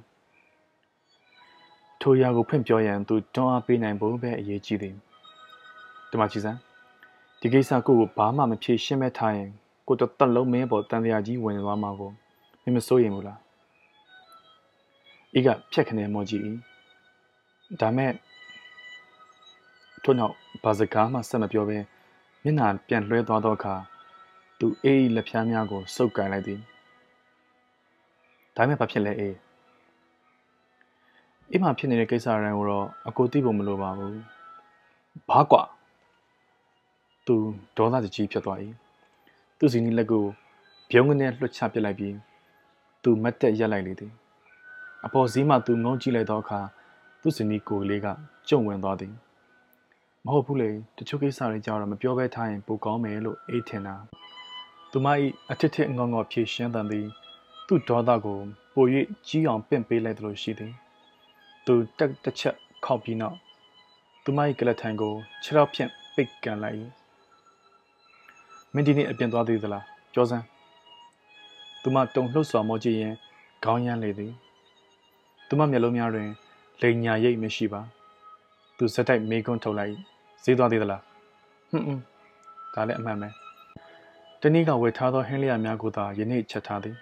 [2.00, 4.94] ထိုအရာကိုဖွင့်ပြောရန်သူတွန်းအားပေးနိုင်ဖို့ပဲအရေးကြီးသည်
[6.10, 6.58] ဒီမှာကြည်စမ်း
[7.40, 9.50] ဒီကိစ္စကိုကိုဘာမှမဖြေရှင်းမဲ့ထားရင်
[9.88, 12.10] ကိုတသက်လုံးမင်းပေါ်တန်တရားကြီးဝင်သွားမှာကို
[12.62, 13.38] မင်းမစိုးရင်ဘူးလား
[15.38, 16.42] ဤကဖြက်ခနေမော်ကြည့်၏
[17.80, 18.10] ဒါမဲ့
[20.06, 20.34] ထို့နောက်
[20.64, 21.78] ဘာစကားမှဆက်မပြောဘဲ
[22.42, 23.74] မျက်နှာပြန်လွှဲသွားသောအခါ
[24.58, 26.60] သူအေးလက်ဖြားများကိုစုပ်ကန်လိုက်သည်
[28.56, 29.36] ဒါမဲ့ဘာဖြစ်လဲအေး
[31.50, 34.18] အိမ်မှာဖြစ်နေတဲ့ကိစ္စတိုင်းကိုတော့အကိုသိဖို့မလိုပါဘူး
[35.30, 35.62] ဘာကွာ
[37.26, 37.36] သူ
[37.76, 38.58] ဒေါသကြီးဖြစ်သွား၏
[39.58, 40.24] သူစီနီလက်ကို
[40.90, 42.14] ပြုံးကနေလွှတ်ချပစ်လိုက်ပြီး
[43.02, 44.12] သူမတ်တက်ရက်လိုက်လေသည်
[45.06, 46.60] အပေါ်စီးမှသူငုံကြည့်လိုက်သောအခါ
[47.20, 48.06] သူစီနီကိုလေးက
[48.48, 49.14] ကြုံဝင်သွားသည်
[50.26, 53.94] မဟုတ်ဘူးလေတချို့ကိစ္စတွေကြောင့်တော့မပြောဘဲထားရင်ပိုကောင်းမယ်လို့အေးထင်တာ
[54.90, 55.06] သူမ၏
[55.50, 57.06] အထစ်ထစ်ငေါငေါဖြည့်ရှင်းတဲ့သည်
[57.66, 58.38] သူ့ဒေါသကို
[58.74, 58.86] ပို၍
[59.26, 60.72] ကြီးအောင်ပင့်ပေးလိုက်သလိုရှိသည်
[61.66, 63.36] သူတက်တစ်ချက်ခောက်ပြီးနောက်
[64.24, 66.76] သူမ၏ကလထိုင်ကိုခြေထောက်ဖြင့်ပိတ်ကန်လိုက်၏
[68.74, 70.44] မင်းဒီနေ့အပြင်သွားသေးသလားကြောစမ်း
[71.82, 73.14] သူမတုံလှုပ်စွာမောကြည့်ရင်
[73.64, 74.32] ခေါင်းရမ်းလေသည်
[75.48, 76.28] သူမမျက်လုံးများတွင်
[76.80, 77.82] လိန်ညာရိပ်မရှိပါ
[78.76, 80.15] သူစက်တိုက်မေကွန်းထုတ်လိုက်
[80.46, 81.02] ဈေးသွားသေးသလား
[81.70, 82.02] ဟွန်းဟွန်း
[82.74, 83.28] ဒါလည်းအမှန်ပဲ
[84.40, 86.96] တနည်းကဝယ်ထားသောဟင်းလျာများကိုသာယနေ့ချက်ထားသည်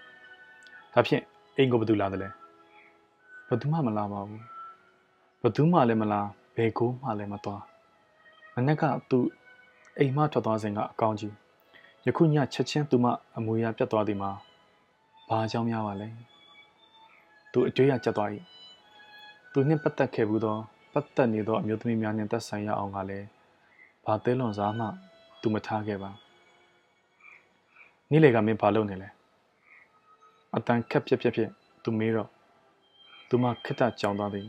[0.92, 1.22] ဒါဖြင့်
[1.56, 2.28] အိမ်ကိုဘယ်သူလာသလဲ
[3.48, 4.42] ဘယ်သူမှမလာပါဘူး
[5.42, 6.20] ဘယ်သူမှလည်းမလာ
[6.56, 7.62] ဘယ်ကိုမှလည်းမသွား
[8.54, 9.18] မနက်ကသူ
[9.98, 11.34] အိမ်မထွက်သွားစဉ်ကအကောင်းကြီး
[12.06, 14.30] ယခုညချက်ချင်းသူမအမူအရာပြတ်သွားသည်မှာ
[15.28, 16.08] ဘာအကြောင်းများပါလဲ
[17.52, 18.28] သူအတွေ့အကြက်သွား၏
[19.52, 20.56] သူနှင့်ပတ်သက်ခဲ့ဘူးသော
[20.92, 23.26] ပတ်သက်နေသောအမျိုးသမီးများနှင့်သက်ဆိုင်ရအောင်ကလည်း
[24.06, 24.86] ဘာသေးလွန်စားမှ
[25.40, 26.10] သူမထားခဲ့ပါ
[28.10, 29.08] နေ့လေကမင်းဘာလုပ်နေလဲ
[30.56, 31.50] အတန်ခက်ပြက်ပြက်ပြက်
[31.82, 32.28] သူမေးတော့
[33.28, 34.46] သူမခက်တကြောင်သွားသည်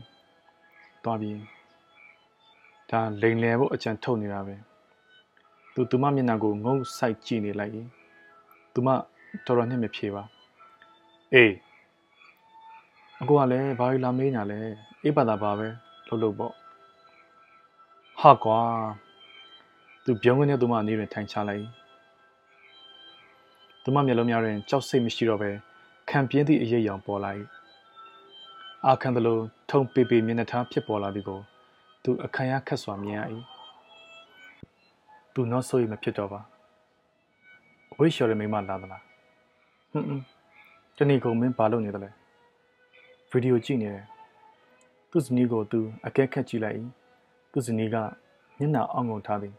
[1.04, 1.38] သွားပြီး
[2.90, 4.54] ဒါလိန်လယ်ဖို့အကြံထုတ်နေတာပဲ
[5.74, 7.88] သူသူမမျက်နှာကိုငုံဆိုင်ကြည့်နေလိုက်ရင်
[8.74, 10.22] သူမတော်တော်နဲ့မဖြေပါ
[11.34, 11.52] အေး
[13.20, 14.58] အကူကလည်းဘာလို့လာမေးညာလဲ
[15.02, 15.66] အေးပါတာပါပဲ
[16.06, 16.52] လှုပ်လှုပ်ပေါ့
[18.20, 18.60] ဟာကွာ
[20.08, 21.64] သူပြုံးကနေသူမအနေနဲ့ထိုင်ချလိုက်
[23.82, 25.50] သူမမျက်လုံးများတွင်ကြောက်စိတ်မရှိတော့ပဲ
[26.10, 27.30] ခံပြင်းသည့်အရေးအယောင်ပေါ်လာ၏
[28.86, 29.38] အာခံသလို
[29.70, 31.40] ထုံပေပေမျက်နှာထားဖြစ်ပေါ်လာသည်ကို
[32.04, 33.20] သူအခမ်းရခက်စွာမြင်ရ၏
[35.34, 36.40] သူနောက်ဆိုရင်မဖြစ်တော့ပါ
[37.98, 39.02] ဝိရှော်ရမိမလာသလား
[39.90, 40.22] ဟွန်းဟွန်း
[40.96, 42.10] တနေ့ကုန်မင်းဘာလုပ်နေသလဲ
[43.30, 44.04] ဗီဒီယိုကြည့်နေတယ်
[45.10, 46.76] သူ့ဇနီးကိုသူအကဲခတ်ကြည့်လိုက်၏
[47.52, 47.96] သူ့ဇနီးက
[48.58, 49.54] မျက်နှာအောင်ကုန်ထားသည်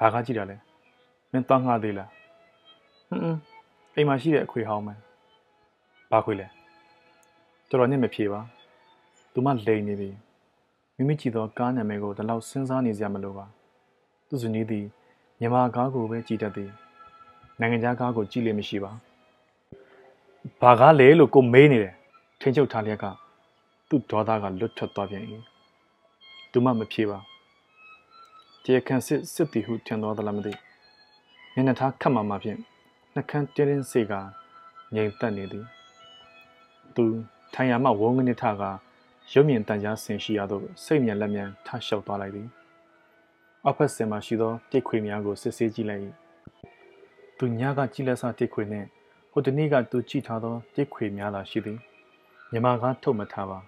[0.00, 0.56] ဘာကကြည့်တာလဲ
[1.32, 2.10] မင်းတောင်းငှသေးလား
[3.08, 3.40] ဟွန်းဟွန်း
[3.94, 4.98] အိမ်မှာရှိတဲ့အခွေဟောင်းမယ်
[6.12, 6.46] ဘာခွေလဲ
[7.68, 8.40] တော်တော်နဲ့မဖြေပါ
[9.32, 10.10] သူမလိန်နေပြီ
[10.96, 13.46] မိမိကြည့်သောကားနာမည်ကိုဒီလောက်စဉ်းစားနေစရာမလိုပါ
[14.28, 14.86] သူ့ဇနီးသည်
[15.40, 16.70] မြန်မာကားကိုပဲကြည်တတ်သည်
[17.60, 18.92] နိုင်ငံခြားကားကိုကြည့်လေမရှိပါ
[20.60, 21.94] ဘာကားလဲလို့ကိုမေးနေတယ်
[22.40, 23.04] ထင်းချုပ်ထားလျက်က
[23.88, 25.24] သူ့ဒေါသကလွတ်ထွက်သွားပြန်၏
[26.52, 27.18] သူမမဖြေပါ
[28.68, 30.52] တရားခံစစ်စစ်တီဟုထင်တော်သလားမသိ
[31.54, 32.58] မျက်နှာထားခတ်မှမှဖြင့်
[33.14, 34.12] နှကန်းတင်းတင်းစေက
[34.94, 35.66] ငြိမ်သက်နေသည်
[36.96, 37.04] သူ
[37.54, 38.62] ထိုင်ရမှဝုန်းကနေထက
[39.32, 42.48] ရုပ်မြင်တန်ကြားဆင်ရှိရသို့စိတ်မြန်လက်မြန်ထလျှောက်သွားလိုက်သည်
[43.64, 46.02] အောက်ဖက်စင်မှရှိသောတစ်ခွေများကိုစစ်ဆေးကြည့်လိုက်၏
[47.38, 48.86] သူညကကြည့်လက်စတစ်ခွေနှင့်
[49.32, 51.78] ဟိုတနေ့ကသူကြည့်ထားသောတစ်ခွေများသာရှိသည်
[52.52, 53.58] မြမကားထုတ်မထားပါ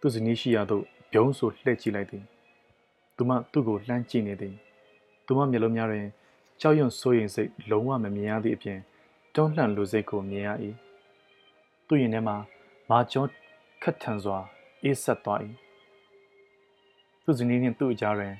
[0.00, 2.24] သူဇနီးရှိရသို့ပြုံးဆိုလှည့်ကြည့်လိုက်သည်
[3.18, 4.54] သူမသူ့ကိုလှမ်းကြည့်နေသည်
[5.26, 6.06] သူမမျက်လုံးများတွင်
[6.60, 8.78] ကြောက်ရွံ့စိုးရိမ်စိတ်လုံးဝမမြင်ရသည့်အပြင်
[9.34, 10.48] တွန်းလှန်လိုစိတ်ကိုမြင်ရ၏
[11.86, 12.36] သူ့ရင်ထဲမှာ
[12.90, 13.28] မာကျော်
[13.82, 14.38] ခက်ထန်စွာ
[14.82, 15.40] အေးဆက်သွား၏
[17.24, 18.34] သူဇနီးနှင့်သူ့အကြားတွင်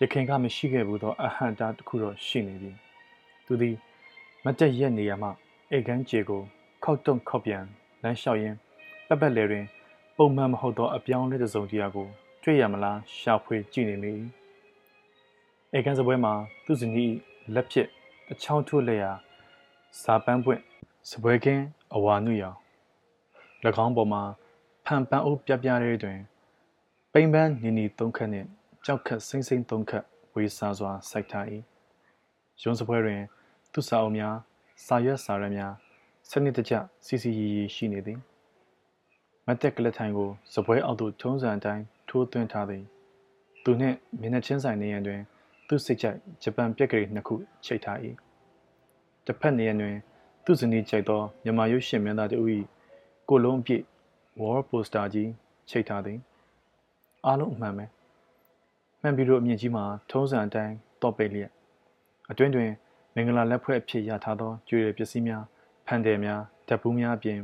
[0.00, 2.72] ရခင်ကမရှိခဲ့ဘူးသောအဟန့်တာတစ်ခုတော့ရှိနေပြီ
[3.46, 3.76] သူသည်
[4.44, 5.28] မတက်ရက်နေရမှ
[5.70, 6.42] အိတ်ကန်းကြေကို
[6.84, 7.64] ခောက်တုံခောက်ပြန်
[8.02, 8.56] လမ်းလျှောက်ရင်း
[9.08, 9.64] ပက်ပက်လေတွင်
[10.16, 12.08] ပုံမှန်မဟုတ်သောအပြောင်းလဲတစ်စုံတရာကို
[12.42, 14.14] တွေ့ရမလားရှာဖွေကြည့်နေလေ
[15.72, 16.32] အိတ်ကန်းစပွဲမှာ
[16.64, 17.14] သူဇနီး
[17.54, 17.88] လက်ဖြစ်
[18.30, 19.12] အချောင်းထိုးလက်ရာ
[20.02, 20.60] ဇာပန်းပွင့်
[21.10, 22.56] စပွဲကင်းအဝါနုရောင်၎
[23.84, 24.22] င်းပေါ်မှာ
[24.86, 26.18] ဖန်ပန်းအိုးပြပြတဲ့တွင်
[27.12, 28.48] ပိန်ပန်းနီနီသုံးခက်နှင့်
[28.84, 31.46] ကြောက်ခတ်စိမ့်စိမ့်သုံးခက်ဝေစားစွာစိုက်ထား၏
[32.62, 33.20] ရုံးစပွဲတွင်
[33.72, 34.36] သူစာအုပ်များ
[34.86, 35.72] စာရွက်စာရများ
[36.30, 36.74] စနစ်တကျ
[37.06, 38.18] စီစီရီရီရှိနေသည်
[39.46, 42.84] မတ်တက်ကလထိုင်ကိုစပွဲအောက်သို့ထုံးစံအတိုင်း ထိုးသွင်းထားသည်
[43.64, 45.20] သူနှင့်မျက်နှာချင်းဆိုင်နေရန်တွင်
[45.68, 47.34] သူစိတ်ကြိုက်ဂျပန်ပြက်ကလေးနှစ်ခု
[47.66, 47.98] ချိတ်ထား၏
[49.26, 49.96] တစ်ဖက်နေရန်တွင်
[50.44, 52.46] သူဇနီးကြိုက်သောမြန်မာရုပ်ရှင်မင်းသားတို့၏
[53.28, 53.84] ကိုလုံးအပြည့်
[54.40, 55.30] wall poster ကြီး
[55.70, 56.18] ချိတ်ထားသည်
[57.26, 57.84] အားလုံးအမှန်ပဲ
[59.02, 61.50] မှန်ပြီးတော့အမြင့်ကြီးမှာထုံးစံအတိုင်းတော့ပိတ်လျက်
[62.30, 62.70] အတွင်းတွင်
[63.14, 65.44] မင်္ဂလာလက်ဖွဲ့အဖြစ်ရထားသောကျွေရပစ္စည်းများ
[65.86, 67.38] ဖန်တယ်များဓာတ်ဘူးများအပြင်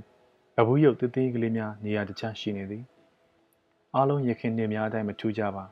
[0.57, 2.85] ဗဘူးရုပ်သေးသေးကလေးများနေရာတခြားရှိနေသည်
[3.98, 5.64] အားလုံးရခင်နေများအတိုင်းမထူးကြပါ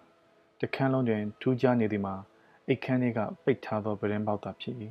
[0.60, 2.14] တခန်းလုံးတွင်ထူးခြားနေသည်မှာ
[2.68, 4.76] အိတ်ခမ်းတွေကပိတ်ထားသောပရင်ပေါက်သာဖြစ်၏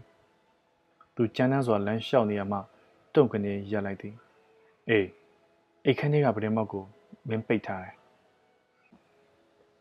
[1.15, 2.59] သူကြမ်းတမ်းစွာလမ်းလျှောက်နေရမှ
[3.15, 4.15] တုံကနေရပ်လိုက်သည်
[4.89, 5.07] အေး
[5.85, 6.83] အိတ်ခမ်းတွေကပရင်ပေါက်ကို
[7.29, 7.95] မင်းပိတ်ထားတယ်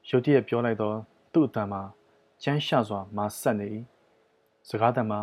[0.08, 0.96] ရုတ်တရက်ပြောလိုက်တော့
[1.32, 1.82] သူ့အတန်မှာ
[2.42, 3.66] ကျန်းရှစွာမာဆက်နေ၏
[4.68, 5.20] စကားတံမှာ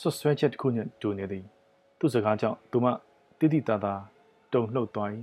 [0.00, 1.44] ဆွဆွဲချက်တစ်ခုနဲ့တူနေသည်
[1.98, 2.86] သူ့စကားကြောင့်သူမ
[3.38, 3.94] တိတိတသာ
[4.52, 5.08] တုံလှုပ်သွား၏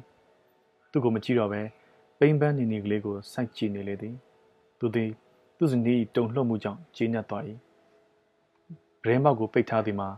[0.92, 1.79] သူ့ကိုမကြည့်တော့ပဲ
[2.20, 4.16] ပိန်ပန်းနေနေကလေးကိုစိုက်ကြည့်နေလေသည်
[4.80, 5.10] သူသည်
[5.58, 7.44] သူ့စနီးတုံလှုပ်မှုကြောင့်ကျေးနပ်သွား၏
[9.04, 10.10] ဗရင်ပေါက်ကိုပိတ်ထားသည်မှာ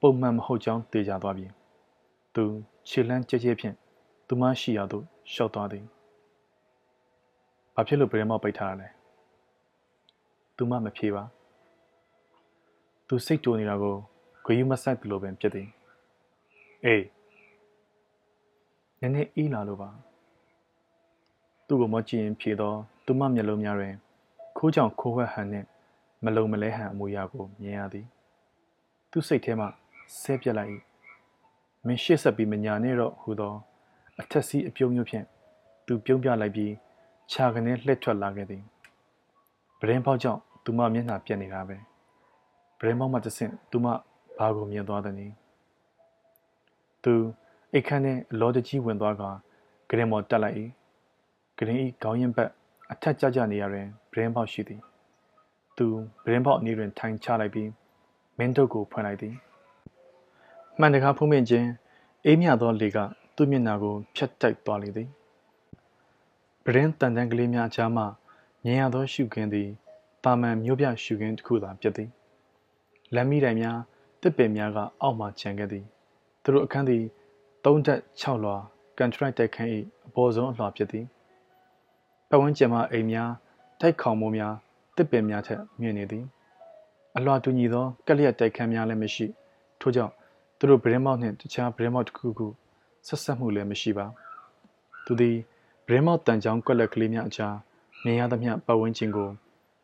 [0.00, 1.46] ပုံမှန်မဟုတ်ကြောင်းသိကြသွားပြီ
[2.34, 2.44] သူ
[2.88, 3.74] ခြေလန်းကြဲကြဲဖြင့်
[4.26, 5.84] သူမရှိရာသို့ရှောက်သွားသည်
[7.74, 8.88] ဘာဖြစ်လို့ဗရင်ပေါက်ပိတ်ထားရလဲ
[10.56, 11.24] သူမမဖြေပါ
[13.08, 13.96] သူစိတ်တူနေတာကို
[14.44, 15.68] ဂယူမဆိုင်သလိုပင်ဖြစ်သည်
[16.84, 17.04] အေး
[19.00, 19.90] နည်းနည်းအေးလာလို့ပါ
[21.72, 23.94] သူ့ကိုမကြည့်ရင်ဖြေတော့သူမမျက်လုံးများတွင်
[24.56, 25.66] ခိုးကြောင်ခိုးဝှက်ဟန်နှင့်
[26.24, 28.06] မလုံမလဲဟန်အမူအရာကိုမြင်ရသည်
[29.10, 29.66] သူစိတ်ထဲမှ
[30.20, 30.70] ဆဲပြက်လိုက်၏
[31.86, 33.54] မင်းရှေ့ဆက်ပြီးမညာနဲ့တော့ဟူသော
[34.20, 35.26] အထက်စီးအပြုံးမျိုးဖြင့်
[35.86, 36.72] သူပြုံးပြလိုက်ပြီး
[37.32, 38.62] ခြာကနေလှည့်ထွက်လာခဲ့သည်
[39.80, 41.76] ပရင်ပေါက်ကြောင့်သူမမျက်နှာပြက်နေတာပဲ
[42.78, 43.86] ဗရင်မောက်မှတဆင့်သူမ
[44.38, 45.34] ဘာကိုမြင်သွားသည်နည်း
[47.04, 47.14] သူ
[47.72, 49.22] အိတ်ခမ်းနဲ့အလောတကြီးဝင်သွားက
[49.88, 50.58] ဂရင်မော်တက်လိုက်၏
[51.62, 52.50] ဂရင်ဤခေါင်းရင်ဘက်
[52.92, 54.80] အထက်ကျကျနေရတွင်ဗရင်ပေါက်ရှိသည်
[55.76, 55.86] သူ
[56.24, 57.70] ဗရင်ပေါက်အနီးတွင်ထိုင်ချလိုက်ပြီး
[58.38, 59.34] မင်းတို့ကိုဖွင့်လိုက်သည်
[60.78, 61.68] မှန်တကားဖုံးမြင့်ခြင်း
[62.26, 62.98] အေးမြသောလေက
[63.36, 65.08] သူ့မျက်နှာကိုဖြတ်တိုက်သွားလေသည်
[66.64, 68.04] ပရင်းတန်တန်ကလေးများအကြားမှ
[68.64, 69.68] မြင်ရသောရှုခင်းသည်
[70.24, 72.10] တာမန်မျိုးပြရှုခင်းတစ်ခုသာဖြစ်သည်
[73.14, 73.78] လမ်းမီးတိုင်များ
[74.22, 75.84] တစ်ပင်များကအောက်မှခြံခဲ့သည်
[76.42, 77.02] သူတို့အခန်းသည်
[77.64, 78.56] ၃တက်6လွှာ
[78.98, 79.70] ကန်ထရိုက်တိုက်ခန်း၏
[80.06, 81.06] အပေါ်ဆုံးအလွှာဖြစ်သည်
[82.34, 83.30] ပတ်ဝန်းကျင်မှအိမ်များ
[83.80, 84.54] တိုက်ခေါင်မိုးများ
[84.96, 86.24] တစ်ပင်များထက်မြင့်နေသည်
[87.16, 89.26] အလွှာတူညီသောကက်လျက်တိုက်ခန်းများလည်းမရှိ
[89.80, 90.12] ထို့ကြောင့်
[90.58, 92.46] သူတို့ဗရင်မောက်နှင့်တခြားဗရင်မောက်တစ်ခုခု
[93.06, 94.06] ဆက်ဆက်မှုလည်းမရှိပါ
[95.04, 95.36] သူသည်
[95.86, 97.56] ဗရင်မောက်တန်ချောင်းကွက်လက်ကလေးများအကြား
[98.04, 99.30] မြင်ရသမျှပတ်ဝန်းကျင်ကို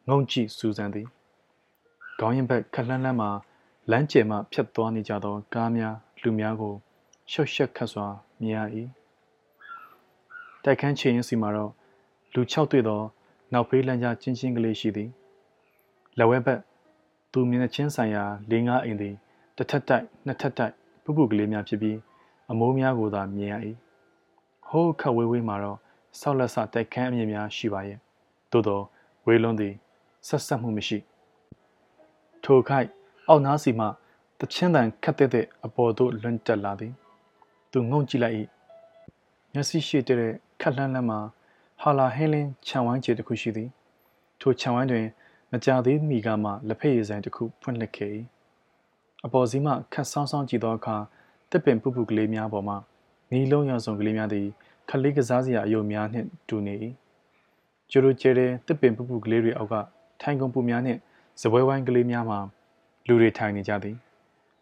[0.09, 1.09] ငုံကြည့်စူးစမ်းသည်
[2.19, 3.29] ခေါင်းရင်ဘက်ခက်လှမ်းလှမ်းမှ
[3.91, 6.75] လမ်းကျယ်မှဖြတ်သွားနေကြသောကားများလူများကို
[7.31, 8.07] ရှုပ်ရှက်ခတ်စွာ
[8.41, 8.59] မြင်ရ၏
[10.65, 11.73] တိုက်ခန်းချေရင်စီမှာတော့
[12.35, 13.01] လူ၆တွေ့သော
[13.53, 15.11] နောက်ဖေးလမ်းကြားချင်းချင်းကလေးရှိသည်
[16.19, 16.61] လက်ဝဲဘက်
[17.33, 19.15] သူမျက်နှာချင်းဆိုင်ရာ၄၅အိမ်သည်
[19.57, 21.99] တစ်ထပ်တိုက်နှစ်ထပ်တိုက်ပုပုကလေးများဖြစ်ပြီး
[22.51, 23.55] အမိုးများကိုသာမြင်ရ၏
[24.69, 25.79] ဟိုးခတ်ဝေးဝေးမှာတော့
[26.21, 27.99] ဆောက်လက်ဆတိုက်ခန်းအမြင့်များရှိပါရဲ့
[28.53, 28.81] သို့သော
[29.27, 29.75] ဝေးလွန်းသည်
[30.29, 30.99] ဆက်ဆက်မှုမရှိ
[32.45, 32.89] ထိုခိုက်
[33.29, 33.87] အောက်နားစီမှ
[34.39, 36.93] တချင်းတန်ခတ်တဲ့အပေါ်သို့လွန်တက်လာသည်
[37.73, 38.37] သူငုံကြည့်လိုက်၏
[39.53, 41.21] မျက်စိရှိတဲ့ခက်လှမ်းလှမ်းမှာ
[41.83, 43.69] ဟာလာဟင်းလင်းခြံဝိုင်းခြေတစ်ခုရှိသည်
[44.41, 45.07] ထိုခြံဝိုင်းတွင်
[45.53, 48.13] မကြသေးမီကမှလက်ဖက်ရည်ဆိုင်တစ်ခုဖွင့်လှစ်ခဲ့၏
[49.25, 50.97] အပေါ်စီးမှခတ်ဆောင်းဆောင်းကြည့်သောအခါ
[51.51, 52.75] တစ်ပင်ပူပူကလေးများပေါ်မှ
[53.31, 54.47] နီလုံးရောင်စုံကလေးများသည်
[54.91, 56.75] ခလေးကစားစရာအယုံများနှင့်တူနေ၏
[57.91, 59.75] ကျိုးကျဲတဲ့တစ်ပင်ပူပူကလေးတွေအောက်က
[60.23, 61.01] ထိုင်ကုန်ပူများနှင့်
[61.41, 62.39] စပွဲဝိုင်းကလေးများမှာ
[63.09, 63.97] လူတွေထိုင်နေကြသည်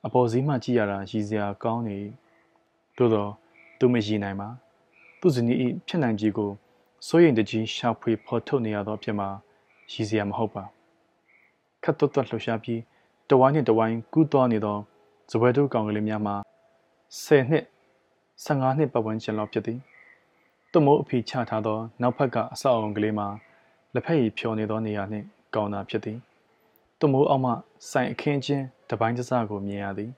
[0.07, 1.96] အပေါ်စီးမှကြည့်ရတာရည်စရာကောင်းနေ၏
[2.96, 3.26] သို့သော
[3.79, 4.48] သူမရည်နိုင်ပါ
[5.20, 6.52] သူဇနီး၏ဖြစ်နိုင်ကြီးကို
[7.09, 9.29] စိုးရိမ်တကြီးရှာဖွေဖော်ထုတ်နေရသောအဖြစ်မှာ
[9.92, 10.64] ရည်စရာမဟုတ်ပါ
[11.83, 12.81] ခတ်တွတ်တွတ်လှူရှားပြီး
[13.31, 14.77] တဝိုင်းနှင့်တဝိုင်းကူးသွားနေသော
[15.31, 16.37] ဇပွဲတို့ကောင်ကလေးများမှာ
[17.25, 17.64] 10နှစ်
[18.45, 19.79] 15နှစ်ပတ်ဝန်းကျင်လောက်ဖြစ်သည်
[20.73, 23.27] သူ့မိုးအဖီချထားသောနောက်ဖက်ကအဆောက်အုံကလေးမှာ
[23.95, 26.19] လက်ဖက်ရည်ဖြော်နေသောနေရာနှင့်ကောင်းတာဖြစ်သည်
[26.99, 27.53] သူ့မိုးအောက်မှ
[27.90, 30.11] ဆိုင်အခင်းချင်းတပိုင်းတစကိုမြင်ရသည်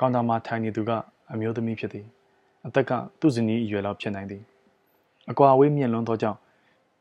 [0.00, 0.90] ကောင်တာမှာထိုင်နေသူက
[1.32, 2.06] အမျိုးသမီးဖြစ်သည်
[2.66, 4.44] အသက်ကသူ့ဇနီးအရွယ်လောက်ဖြစ်နိုင်သည်
[5.30, 6.38] အကွာဝေးမြင့်လွန်းသောကြောင့်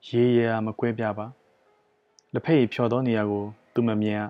[0.07, 1.25] ရေးရမကွဲပြားပါ
[2.33, 4.21] လက်ဖက်ရည်ဖြော်သောနေရာကို သူမမြင်ရ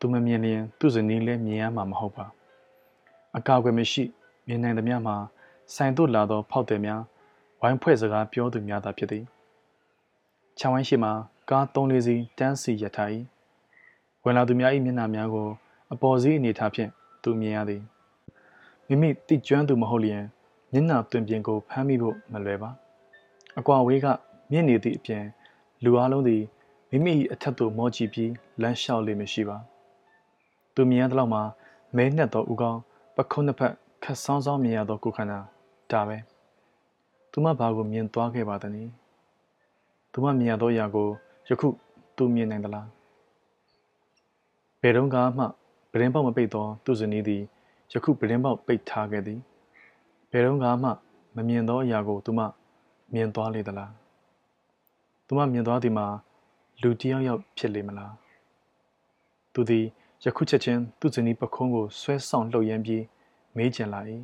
[0.00, 2.26] သူမမြင်ရင်သူ့ဇနီးလည်းမြင်ရမှာမဟုတ်ပါ
[3.36, 4.04] အကာအကွယ်မရှိ
[4.46, 5.16] မြင်နိုင်သမျှမှာ
[5.74, 7.00] ဆိုင်သို့လာသော ဖောက်တယ်များ
[7.60, 9.24] ဝိုင်းဖွဲ့စကားပြောသူများသာဖြစ်သည်
[10.58, 11.12] ခြံဝိုင်းရှိမှာ
[11.50, 13.10] ကား၃လေးစီးတန်းစီရထား၏
[14.24, 15.48] ဝင်လာသူများ၏မျက်နှာများကို
[15.92, 16.90] အပေါ်စီးအနေထားဖြင့်
[17.22, 17.82] သူမြင်ရသည်
[18.88, 20.22] မိမိတိကျွမ်းသူမဟုတ်လျင်
[20.72, 22.70] မျက်နှာတွင်ပြင်ကိုဖမ်းမိဖို့မလွယ်ပါ
[23.58, 24.06] အကွာဝေးက
[24.50, 25.24] မြင့်နေသည့်အပြင်
[25.84, 26.42] လူအလုံးသည်
[26.90, 29.58] မိမိအထက်သို့မောကြည့်ပြီးလမ်းလျှောက်လေမရှိပါ
[30.74, 31.42] သူမြင်ရသလောက်မှာ
[31.96, 32.80] မဲနှက်သောဥကောင်း
[33.16, 33.72] ပခုံးနှစ်ဖက်
[34.04, 35.38] ခတ်ဆောင်းဆောင်းမြင်ရသောကိုခန္ဓာ
[35.90, 36.16] ဒါပဲ
[37.30, 38.90] သူမဘာကိုမြင်သွားခဲ့ပါသနည်း
[40.12, 41.08] သူမမြင်ရသောအရာကို
[41.48, 41.68] ယခု
[42.16, 42.86] သူမြင်နိုင်သလား
[44.80, 45.06] ဘယ်တော့
[45.38, 45.44] မှ
[45.92, 47.42] ပရင်ပေါက်မပိတ်သောသူဇနီးသည်
[47.92, 49.40] ယခုပရင်ပေါက်ပိတ်ထားခဲ့သည်
[50.30, 50.90] ဘယ်တော့မှ
[51.36, 52.40] မမြင်သောအရာကိုသူမ
[53.14, 53.92] မြင်သွားလေသလား
[55.26, 56.06] သူမမြင်သွားသည်မှာ
[56.82, 58.14] လူတယောက်ယောက်ဖြစ်လေမလား
[59.52, 59.84] သူသည်
[60.24, 63.04] ယခုချက်ချင်းသူ့ဇနီးပခုံးကိုဆွဲဆောင်လှုပ်ရမ်းပြီး
[63.56, 64.00] မေးချင်လာ၏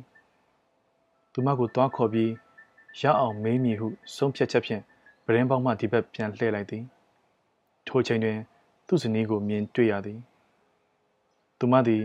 [1.33, 2.31] သူမကိုတွားခေါ်ပြီး
[2.99, 4.81] ရအောင်မေးမည်ဟုဆုံးဖြတ်ချက်ဖြင့်
[5.25, 6.83] ပရင်းပေါက်မှဒီဘက်ပြန်လှည့်လိုက်သည်
[7.87, 8.37] ထိုချိန်တွင်
[8.87, 10.19] သူ့ဇနီးကိုမြင်တွေ့ရသည်
[11.59, 12.03] သူမသည်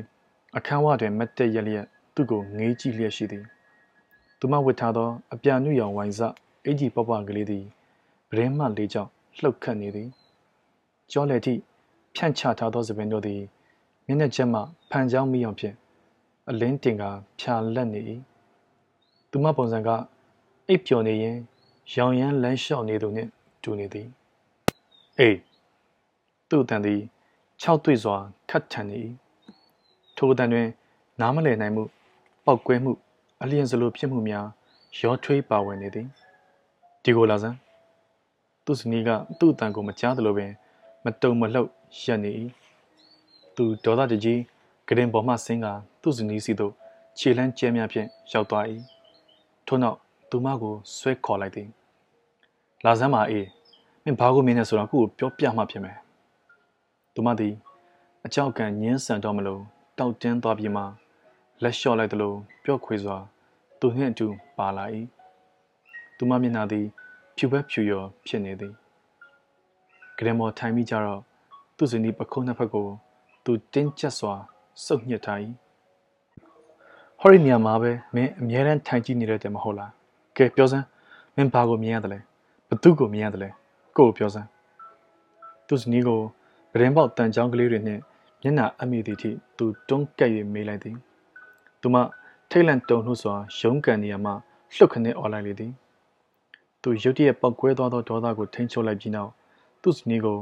[0.56, 3.44] အခန်းဝတွင်မတ်တက်ရက်လျက်သူ့ကိုငေးကြည့်လျက်ရှိသည်
[4.38, 6.20] သူမဝတ်ထားသောအပြာနုရောင်ဝိုင်စ
[6.68, 7.64] အင်ကြီးပပကလေးသည်
[8.30, 10.08] ပရင်းမှလေးကြောင့်လှုပ်ခတ်နေသည်
[11.12, 11.54] ကြောလေတိ
[12.14, 13.40] ဖြန့်ချထားသောသပင်တို့သည်
[14.06, 15.74] မျက်နှာချက်မှဖန်ကြောင်းမိအောင်ဖြင့်
[16.48, 17.04] အလင်းတင်က
[17.40, 18.00] ဖြာလက်နေ၏
[19.30, 19.88] သူမပုံစံက
[20.68, 21.36] အိပ်ပျော်နေရင်
[21.94, 23.30] ရောင်ရမ်းလမ်းလျှောက်နေသူနှင့်
[23.62, 24.08] တူနေသည်
[25.18, 25.38] အေး
[26.48, 27.00] သူ့အတန်သည်
[27.62, 28.16] ၆တွေ့စွာ
[28.50, 28.98] ခတ်ထန်နေ၏
[30.16, 30.68] ထိုအတန်တွင်
[31.20, 31.84] နားမလည်နိုင်မှု
[32.44, 32.92] ပောက်ကွဲမှု
[33.42, 34.46] အလျင်စလိုဖြစ်မှုများ
[35.00, 36.08] ရောထွေးပါဝင်နေသည်
[37.08, 37.56] ဒီကိုလာစမ်း
[38.64, 40.52] သူ့ဇနီးကသူ့အတန်ကိုမကြားသလိုပင်
[41.04, 41.68] မတုံမလှုပ်
[42.02, 42.30] ရက်နေ၏
[43.56, 44.40] သူဒေါသတကြီး
[44.88, 45.66] ဂရင်ပေါ်မှဆင်းက
[46.02, 46.72] သူ့ဇနီးစီသို့
[47.18, 48.64] ခြေလန်းကျဲများဖြင့်ရောက်သွား၏
[49.66, 49.96] ထို့နောက်
[50.30, 51.68] သူမကိုဆွဲခေါ်လိုက်သည်
[52.84, 53.46] လာစမ်းပါအေး
[54.04, 55.96] မင်းဘာကိုမင်းနဲ့ဆိုတော့ခုကိုပြောပြမှဖြစ်မယ်
[57.14, 57.54] သူမသည်
[58.26, 59.62] အကြောက်ကန်ညင်းဆန်တော့မလို့
[59.98, 60.82] တောက်တင်းသွားပြီးမှ
[61.62, 62.32] လက်လျှော့လိုက်သလို
[62.64, 63.16] ပြော့ခွေစွာ
[63.80, 64.26] သူနှင့်အတူ
[64.58, 64.86] ပါလာ၏
[66.18, 66.86] သူမမျက်နှာသည်
[67.36, 68.74] ဖြူဘက်ဖြူရောဖြစ်နေသည်
[70.16, 71.20] ဂရမော်ထိုင်မိကြတော့
[71.76, 72.88] သူ့ဇနီးပခုံးနှစ်ဖက်ကို
[73.44, 74.34] သူတင်းကျပ်စွာ
[74.84, 75.38] စုပ်ညှစ်ထား၏
[77.20, 79.92] ဟောဒီနေရာမှာပဲမင်းအမြဲတမ်းထိုင်ကြည့်နေတဲ့တဲ့မဟုတ်လား
[80.36, 80.86] ကဲပြောစမ်း
[81.36, 82.20] မင်းဘာကိုမြင်ရတယ်လဲ
[82.68, 83.50] ဘသူကိုမြင်ရတယ်လဲ
[83.96, 84.48] ကိုကိုပြောစမ်း
[85.66, 86.20] သူစနီးကို
[86.72, 87.98] ဗရင်ပေါက်တန်ချောင်းကလေးတွေနဲ့
[88.42, 90.96] မျက်နှာအမိသည့်ထိသူတွန်းကပ်၍မေးလိုက်သည်
[91.80, 91.96] သူမ
[92.50, 94.32] ထိတ်လန့်တုန်လှုပ်စွာရုန်းကန်နေရမှ
[94.74, 95.72] လှုပ်ခနဲ့អော်လိုက်လေသည်
[96.82, 99.30] သူရုတ်တရက်ပောက်ကွဲသွားသောဒေါသကိုထိန်းချုပ်လိုက်ပြီးနောက်
[99.82, 100.38] သူ့ဇနီးကို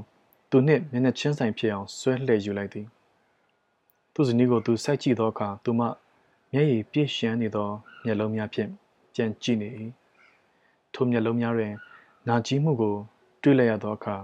[0.50, 2.86] သူနှင့်မျက်နှာချင်းဆိုင်ဖြစ်အောင်ဆွဲလှည့်ယူလိုက်သည်
[4.14, 5.80] သူ့ဇနီးကိုသူစိုက်ကြည့်သောအခါသူမ
[6.52, 7.68] မျက်ရည်ပြည့်ရှမ်းနေသော
[8.04, 8.70] မျက်လုံးများဖြင့်
[9.14, 9.68] ပြန်ကြည့်နေ၏
[10.94, 11.72] ထိုမျက်လုံးများတွင်
[12.28, 12.94] နာကျင်မှုကို
[13.42, 14.16] တွေ့လိုက်ရသောအခါ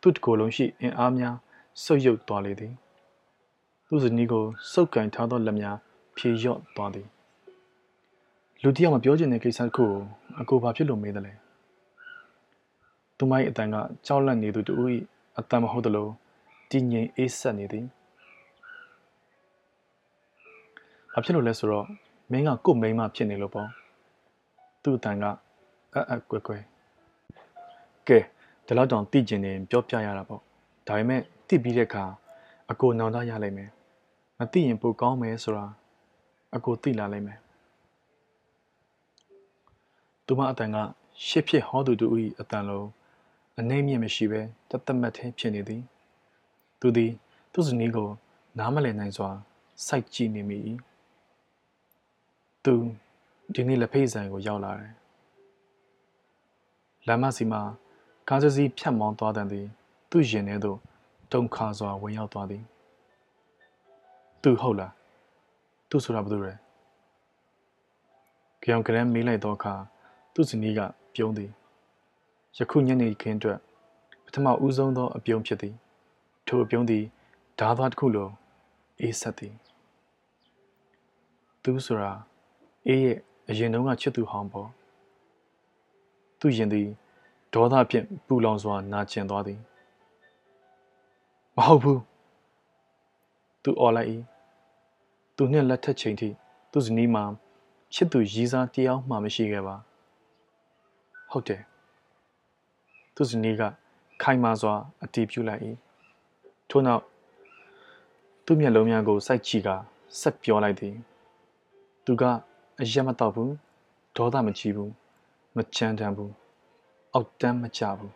[0.00, 1.36] သူ့တကိုယ်လုံးရှိအင်အားများ
[1.84, 2.74] ဆုပ်ယုပ်သွားလေသည်
[3.86, 5.76] သူ့ဇနီးကိုစုပ်ကန်ထားသောလက်များ
[6.16, 7.08] ဖြေလျော့သွားသည်
[8.64, 9.92] လူတယောက်မပြောချင်တဲ့ကိစ္စတစ်ခုကို
[10.40, 11.32] အကိုဘာဖြစ်လို့မေးတယ်လဲ
[13.16, 14.72] သူမ၏အတန်ကကြောက်လန့်နေသူတူ၏
[15.38, 16.08] အတန်မဟုတ်သလို
[16.70, 17.86] တည်ငြိမ်အေးဆက်နေသည်
[21.12, 21.86] ဘာဖြစ်လို့လဲဆိုတော့
[22.30, 23.68] မင်းကကို့မိန်းမဖြစ်နေလို့ပေါ့
[24.82, 25.24] သူ့အတန်က
[25.94, 26.62] အအကွယ်ကွယ်
[28.08, 28.18] ကဲ
[28.66, 30.40] ဒီလောက်တောင်သိကျင်နေပြောပြရတာပေါ့
[30.88, 32.04] ဒါပေမဲ့သိပြီးတဲ့အခါ
[32.70, 33.70] အကိုနောင်တရလိုက်မယ်
[34.38, 35.66] မသိရင်ပိုကောင်းမယ်ဆိုတာ
[36.56, 37.40] အကိုသိလာလိုက်မယ်
[40.32, 40.76] သူမအတန်က
[41.26, 42.06] ရှစ်ဖြစ်ဟောသူတူ၏
[42.40, 42.88] အတန်လုံး
[43.58, 44.40] အနေမြင့်မရှိပဲ
[44.70, 45.82] တသက်မတ်သေးဖြစ်နေသည်
[46.80, 47.12] သူသည်
[47.52, 48.08] သူ့ဇနီးကို
[48.58, 49.30] နားမလည်နိုင်စွာ
[49.86, 50.58] စိုက်ကြည့်နေမိ၏
[52.64, 52.74] သူ
[53.54, 54.92] ဒီနေ့လက်ဖိတ်ဆိုင်ကိုရောက်လာတယ်
[57.06, 57.62] လမ်းမစီမှာ
[58.28, 59.66] ကားစီဖြတ်မောင်းသွားတဲ့သည်
[60.10, 60.78] သူ့ရင်ထဲသို့
[61.32, 62.62] တုံခါစွာဝင်ရောက်သွားသည်
[64.42, 64.92] သူဟုတ်လား
[65.90, 66.54] သူဆိုတာဘာလို့လဲ
[68.62, 69.76] ကြောင်ကရန်မေးလိုက်တော့အခါ
[70.34, 70.80] သူ့ဇနီးက
[71.14, 71.50] ပြုံးသည်
[72.58, 73.58] ယခုညနေခင်းအတွက်
[74.24, 75.74] ပထမဦးဆုံးသောအပြုံးဖြစ်သည်
[76.46, 77.04] ထိုအပြုံးသည်
[77.58, 78.28] ဓားသွားတစ်ခုလို
[79.00, 79.54] အေးဆက်သည်
[81.62, 82.12] သူဆိုတာ
[82.86, 84.68] အေးရဲ့အရင်တုန်းကချစ်သူဟောင်းပေါ့
[86.40, 86.88] သူရင်သည်
[87.54, 89.60] ဒေါသဖြင့်ပူလောင်စွာနာကျင်သွားသည်
[91.56, 92.00] မဟုတ်ဘူး
[93.62, 94.08] သူអော်လိုက်၏
[95.36, 96.28] သူနှင့်လက်ထက်ချိန်ထိ
[96.72, 97.24] သူ့ဇနီးမှာ
[97.94, 99.76] ချစ်သူရည်စားတရားမှမရှိခဲ့ပါ
[101.30, 101.62] ဟုတ်တယ်
[103.14, 103.62] သူဇနီးက
[104.22, 105.62] ခိုင်မာစွာအတီးပြုလိုက်၏
[106.70, 107.02] ထို့နောက်
[108.44, 109.68] သူ့မျက်လုံးများကိုစိုက်ကြည့်က
[110.20, 110.94] ဆက်ပြောလိုက်သည်
[112.04, 112.22] သူက
[112.80, 113.52] အရက်မတော့ဘူး
[114.16, 114.92] ဒေါသမကြီးဘူး
[115.56, 116.32] မချမ်းတမ်းဘူး
[117.14, 118.12] အောက်တန်းမကြဘူး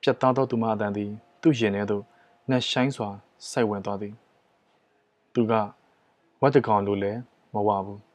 [0.00, 1.10] ပြတ်သားသောသူမအတန်သည်
[1.42, 2.04] သူ့ရင်ထဲသို့
[2.48, 3.08] နှက်ဆိုင်စွာ
[3.50, 4.14] စိုက်ဝင်သွားသည်
[5.34, 5.52] သူက
[6.40, 7.20] ဝတ်တကောင်လိုလည်း
[7.54, 8.09] မဝဘူး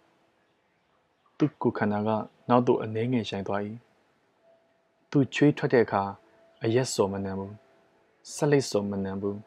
[1.38, 2.10] သူ့ကိုယ်ခန္ဓာက
[2.50, 3.62] နောက်သို့အနှဲငယ်ဆိုင်သွား၏
[5.10, 6.04] သူချွေးထွက်တဲ့အခါ
[6.64, 7.54] အရက်စော်မနှံဘူး
[8.34, 9.38] ဆက်လက်စော်မနှံဘူး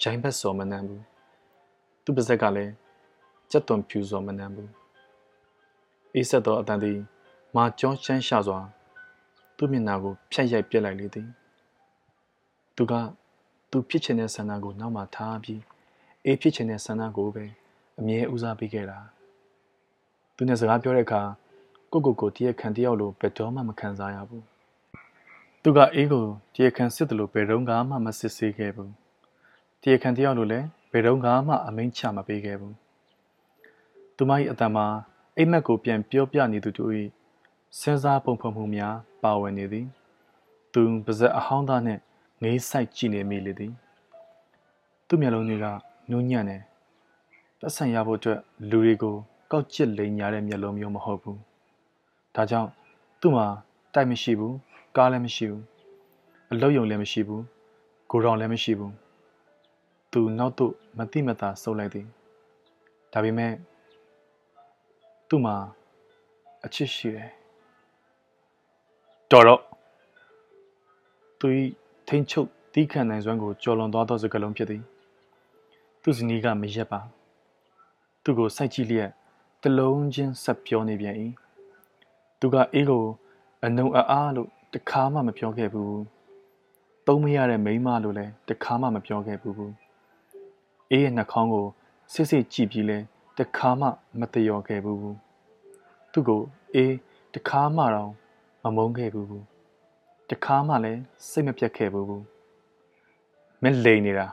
[0.00, 1.02] ဂျိုင်းဘက်စော်မနှံဘူး
[2.04, 2.72] သူ့ပါဇက်ကလည်း
[3.50, 4.70] ကြက်သွန်ဖြူစော်မနှံဘူး
[6.14, 6.98] အေးဆက်သောအတန်သည်
[7.56, 8.58] မာကျောင်းရှမ်းရှာစွာ
[9.56, 11.28] သူ့မျက်နှာကိုဖြတ်ရိုက်ပြက်လိုက်လေသည်
[12.76, 12.92] သူက
[13.70, 15.62] သူဖြစ်ချင်တဲ့ဆန္ဒကိုနောက်မှထားပြီး
[16.24, 17.44] အေးဖြစ်ချင်တဲ့ဆန္ဒကိုပဲ
[17.98, 18.98] အမြဲဦးစားပေးခဲ့တာ
[20.40, 21.22] သူနဲ့စကားပြောတဲ့အခါ
[21.92, 24.44] ကိုကိုကိုတရက်ခံတယောက်လိုဘယ်တော့မှမခံစားရဘူး
[25.62, 26.24] သူကအေးကို
[26.54, 28.92] တရက်ခံစစ်တယ်လို့ဘယ်တော့မှမစစ်ဆေးခဲ့ဘူး
[29.82, 32.74] တရက်ခံတယောက်လိုလည်းဘယ်တော့မှအမိန့်ချမပေးခဲ့ဘူး
[34.16, 34.86] သူမ၏အတန်မှာ
[35.36, 36.92] အိမ်မက်ကိုပြန်ပြောပြနေသူတို့၏
[37.78, 39.86] စဉ်းစားပုံဖော်မှုများပါဝင်နေသည်
[40.72, 42.00] သူပါဇက်အဟောင်းသားနှင့်
[42.42, 43.72] ငေးဆိုင်ကြည့်နေမိလေသည်
[45.06, 45.66] သူ့မျက်လုံးတွေက
[46.10, 46.62] နူးညံ့တယ်
[47.60, 49.18] ပတ်စံရဖို့အတွက်လူတွေကို
[49.52, 51.38] ကောက်ကျစ်လိန်ညာတဲ့မျက်လုံးမျိုးမဟုတ်ဘူး
[52.34, 52.70] ဒါကြောင့်
[53.20, 53.46] သူ့မှာ
[53.94, 54.54] တိုက်မရှိဘူး
[54.96, 55.62] ကားလည်းမရှိဘူး
[56.52, 57.42] အလုတ်ယုံလည်းမရှိဘူး
[58.10, 58.92] ကိုရောင်လည်းမရှိဘူး
[60.12, 62.06] သူနောက်သို့မတိမတာဆုပ်လိုက်သည်
[63.12, 63.52] ဒါပေမဲ့
[65.28, 65.56] သူ့မှာ
[66.64, 67.30] အချစ်ရှိတယ်
[69.30, 69.60] တော်တော့
[71.38, 71.46] သူ၏
[72.08, 74.82] ထိန်ချုပ်တီးခံနိုင်စွမ်းကိုကြော်လွန်သွားသောစကားလုံးဖြစ်သည်
[76.02, 77.00] သူ့ဇနီးကမရက်ပါ
[78.22, 79.10] သူ့ကိုစိုက်ကြည့်လျက်
[79.62, 81.16] တလုံးချင်းဆက်ပြောနေပြန်၏
[82.40, 83.04] သူကအေးကို
[83.64, 86.00] အနုံအားလို့တခါမှမပြောခဲ့ဘူး
[87.06, 89.72] သုံးမရတဲ့မိန်းမလို့လည်းတခါမှမပြောခဲ့ဘူး
[90.90, 91.66] အေးရဲ့နှာခေါင်းကို
[92.12, 92.98] စစ်စစ်ကြည့်ပြီးလဲ
[93.38, 93.86] တခါမှ
[94.20, 95.14] မတယောခဲ့ဘူး
[96.12, 96.42] သူ့ကို
[96.74, 96.94] အေး
[97.34, 98.10] တခါမှတော့
[98.62, 99.42] မမုန်းခဲ့ဘူး
[100.30, 102.22] တခါမှလည်းစိတ်မပြတ်ခဲ့ဘူး
[103.62, 104.26] မင်းလိန်နေတာ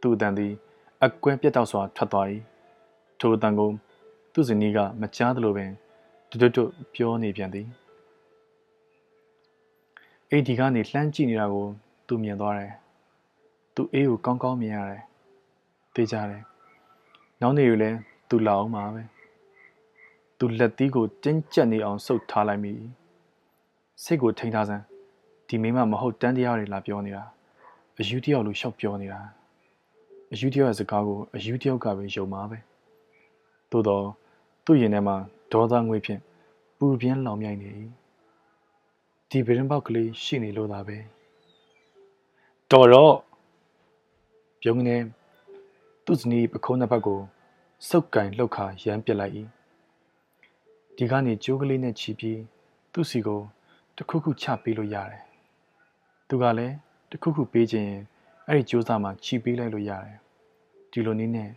[0.00, 0.52] သူ့အတန်သည်
[1.04, 2.26] အကွဲပြတ်တော့စွာထွက်သွား၏
[3.22, 3.70] ထိုအတန်ကို
[4.32, 5.70] သူ့ဇနီးကမကြားသလိုပင်
[6.30, 7.66] တွတ်တွတ်ပြောနေပြန်သည်
[10.30, 11.66] အေဒီကနေလှမ်းကြည့်နေတာကို
[12.06, 12.72] သူမြင်သွားတယ်
[13.74, 15.02] သူအေးကိုကောင်းကောင်းမြင်ရတယ်
[15.94, 16.42] သိကြတယ်
[17.40, 17.90] နောက်နေရလဲ
[18.28, 19.02] သူလာအောင်ပါပဲ
[20.38, 22.72] သူလက်သီးကိုတင်းကျပ်နေအောင်ဆုပ်ထားလိုက်မိ
[24.02, 24.82] စိတ်ကိုထိန်းထားစမ်း
[25.48, 27.22] ဒီမိမမဟုတ်တန်းတရားတွေလာပြောနေတာ
[27.98, 29.20] အယူတယောက်လိုရှောက်ပြောနေတာ
[30.32, 32.71] အယူတယောက်ရဲ့စကားကိုအယူတယောက်ကပဲယုံမှာပဲ
[33.72, 34.06] သို့တော့
[34.64, 35.16] သူ့ရင်ထဲမှာ
[35.52, 36.20] ဒေါသငွေဖြင့်
[36.78, 37.72] ပူပြင်းလောင်မြိုက်နေ
[39.30, 40.98] ဒီဗရင်ပေါက်ကလေးရှိနေလို့သာပဲ
[42.70, 43.14] တော်တော့
[44.60, 44.96] ပြုံးနေ
[46.04, 47.20] သူ့ဇနီးပခုံးနှစ်ဖက်ကို
[47.88, 49.34] စုပ်ကင်လှုပ်ခါရမ်းပစ်လိုက်၏
[50.96, 52.40] ဒီကနေကြိုးကလေးနဲ့ချီပြီး
[52.92, 53.40] သူ့စီကို
[53.96, 55.22] တခုခုချပေးလို့ရတယ်
[56.28, 56.74] သူကလည်း
[57.10, 57.94] တခုခုပေးခြင်း
[58.48, 60.16] အဲ့ဒီကြိုးစားမှချီပေးလိုက်လို့ရတယ်
[60.92, 61.50] ဒီလိုနည်းနဲ့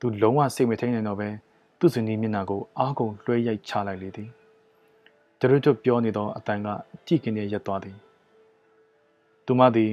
[0.00, 1.28] သူလုံးဝစိတ်မထိန်နိုင်တော့ပဲ
[1.78, 4.30] သူ့ဇနီးမျက်နှာကိုအားကုန်လွှဲရိုက်ချလိုက်လေသည်
[5.40, 6.68] တရွတ်တွပြောနေသောအတန်က
[7.06, 7.96] ကြည့်ကင်းနဲ့ရက်သွားသည်
[9.46, 9.90] သူမသည်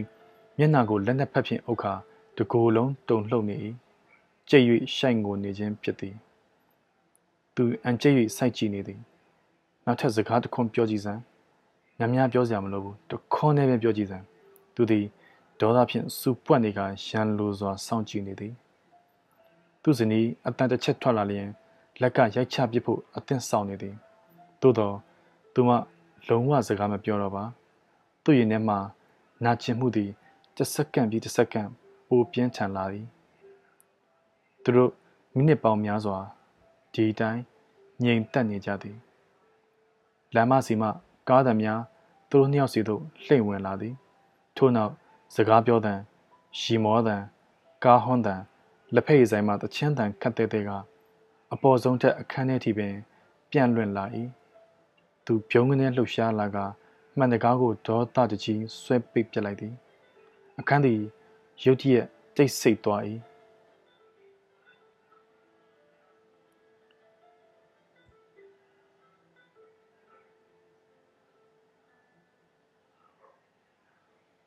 [0.58, 1.94] မျက်နှာကိုလက်နဲ့ဖက်ဖြင့်အုပ်ခါ
[2.38, 3.56] တကိုယ်လုံးတုန်လှုပ်နေ၏
[4.50, 4.66] ကြိတ်၍
[4.96, 6.16] ရှိုင်ကိုနေခြင်းဖြစ်သည်
[7.56, 9.00] သူအန်ကြိတ်၍စိုက်ကြည့်နေသည်
[9.86, 11.22] နောက်ထပ်စကားတစ်ခွန်းပြောကြည့်စမ်း
[11.98, 14.26] များများပြောစရာမလိုဘူးတခွန်းနဲ့ပဲပြောကြည့်စမ်း
[14.76, 15.06] သူသည်
[15.60, 18.54] ဒေါသဖြင့်စူပွက်နေကရန်လိုစွာစောင့်ကြည့်နေသည်
[19.90, 21.48] သူစနီးအတန်တစ်ချက်ထွက်လာလျင်
[22.02, 23.96] လက်ကရိုက်ချပစ်ဖို့အသင့်ဆောင်နေသည်
[24.62, 24.96] သို့တော့
[25.54, 25.70] သူမ
[26.28, 27.44] လုံးဝစကားမပြောတော့ပါ
[28.24, 28.80] သူ့ရင်ထဲမှာ
[29.44, 30.12] နာကျင်မှုသည်
[30.56, 31.70] တစ်စက္ကန့်ပြီးတစ်စက္ကန့်
[32.08, 33.08] ပိုပြင်းထန်လာသည်
[34.64, 34.92] သူတို့
[35.36, 36.18] မိနစ်ပေါင်းများစွာ
[36.94, 37.42] ဒီတိုင်း
[38.04, 38.98] ငြိမ်သက်နေကြသည်
[40.36, 40.90] လမ်းမစီမှ
[41.30, 41.82] ကားသံများ
[42.30, 43.94] သူတို့နှစ်ယောက်စီသို့လှိမ့်ဝင်လာသည်
[44.58, 44.94] ထို့နောက်
[45.36, 45.94] စကားပြောသံ
[46.60, 47.18] ရှီမောသံ
[47.84, 48.38] ကားဟွန်းသံ
[48.96, 50.72] လက်ဖက်ရည်ဆိုင်မှတချင်းတန်ခတ်တဲ့တဲ့က
[51.54, 52.96] အပေါ်ဆုံးထက်အခန်းထဲထိပင်
[53.52, 54.06] ပြန့်လွင့်လာ၏
[55.26, 56.58] သူပြုံးကနေလှုပ်ရှားလာက
[57.18, 59.74] မှန်တကားကိုဒေါသတကြီးဆွဲပိတ်ပြလိုက်သည်
[60.60, 61.02] အခန်းသည်
[61.64, 63.04] ရုတ်တရက်တိတ်ဆိတ်သွား၏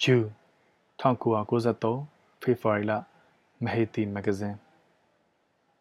[0.03, 0.17] ဂျူ
[1.01, 2.95] 1993ဖေဖော်ဝါရီလ
[3.61, 4.57] mahitine magazine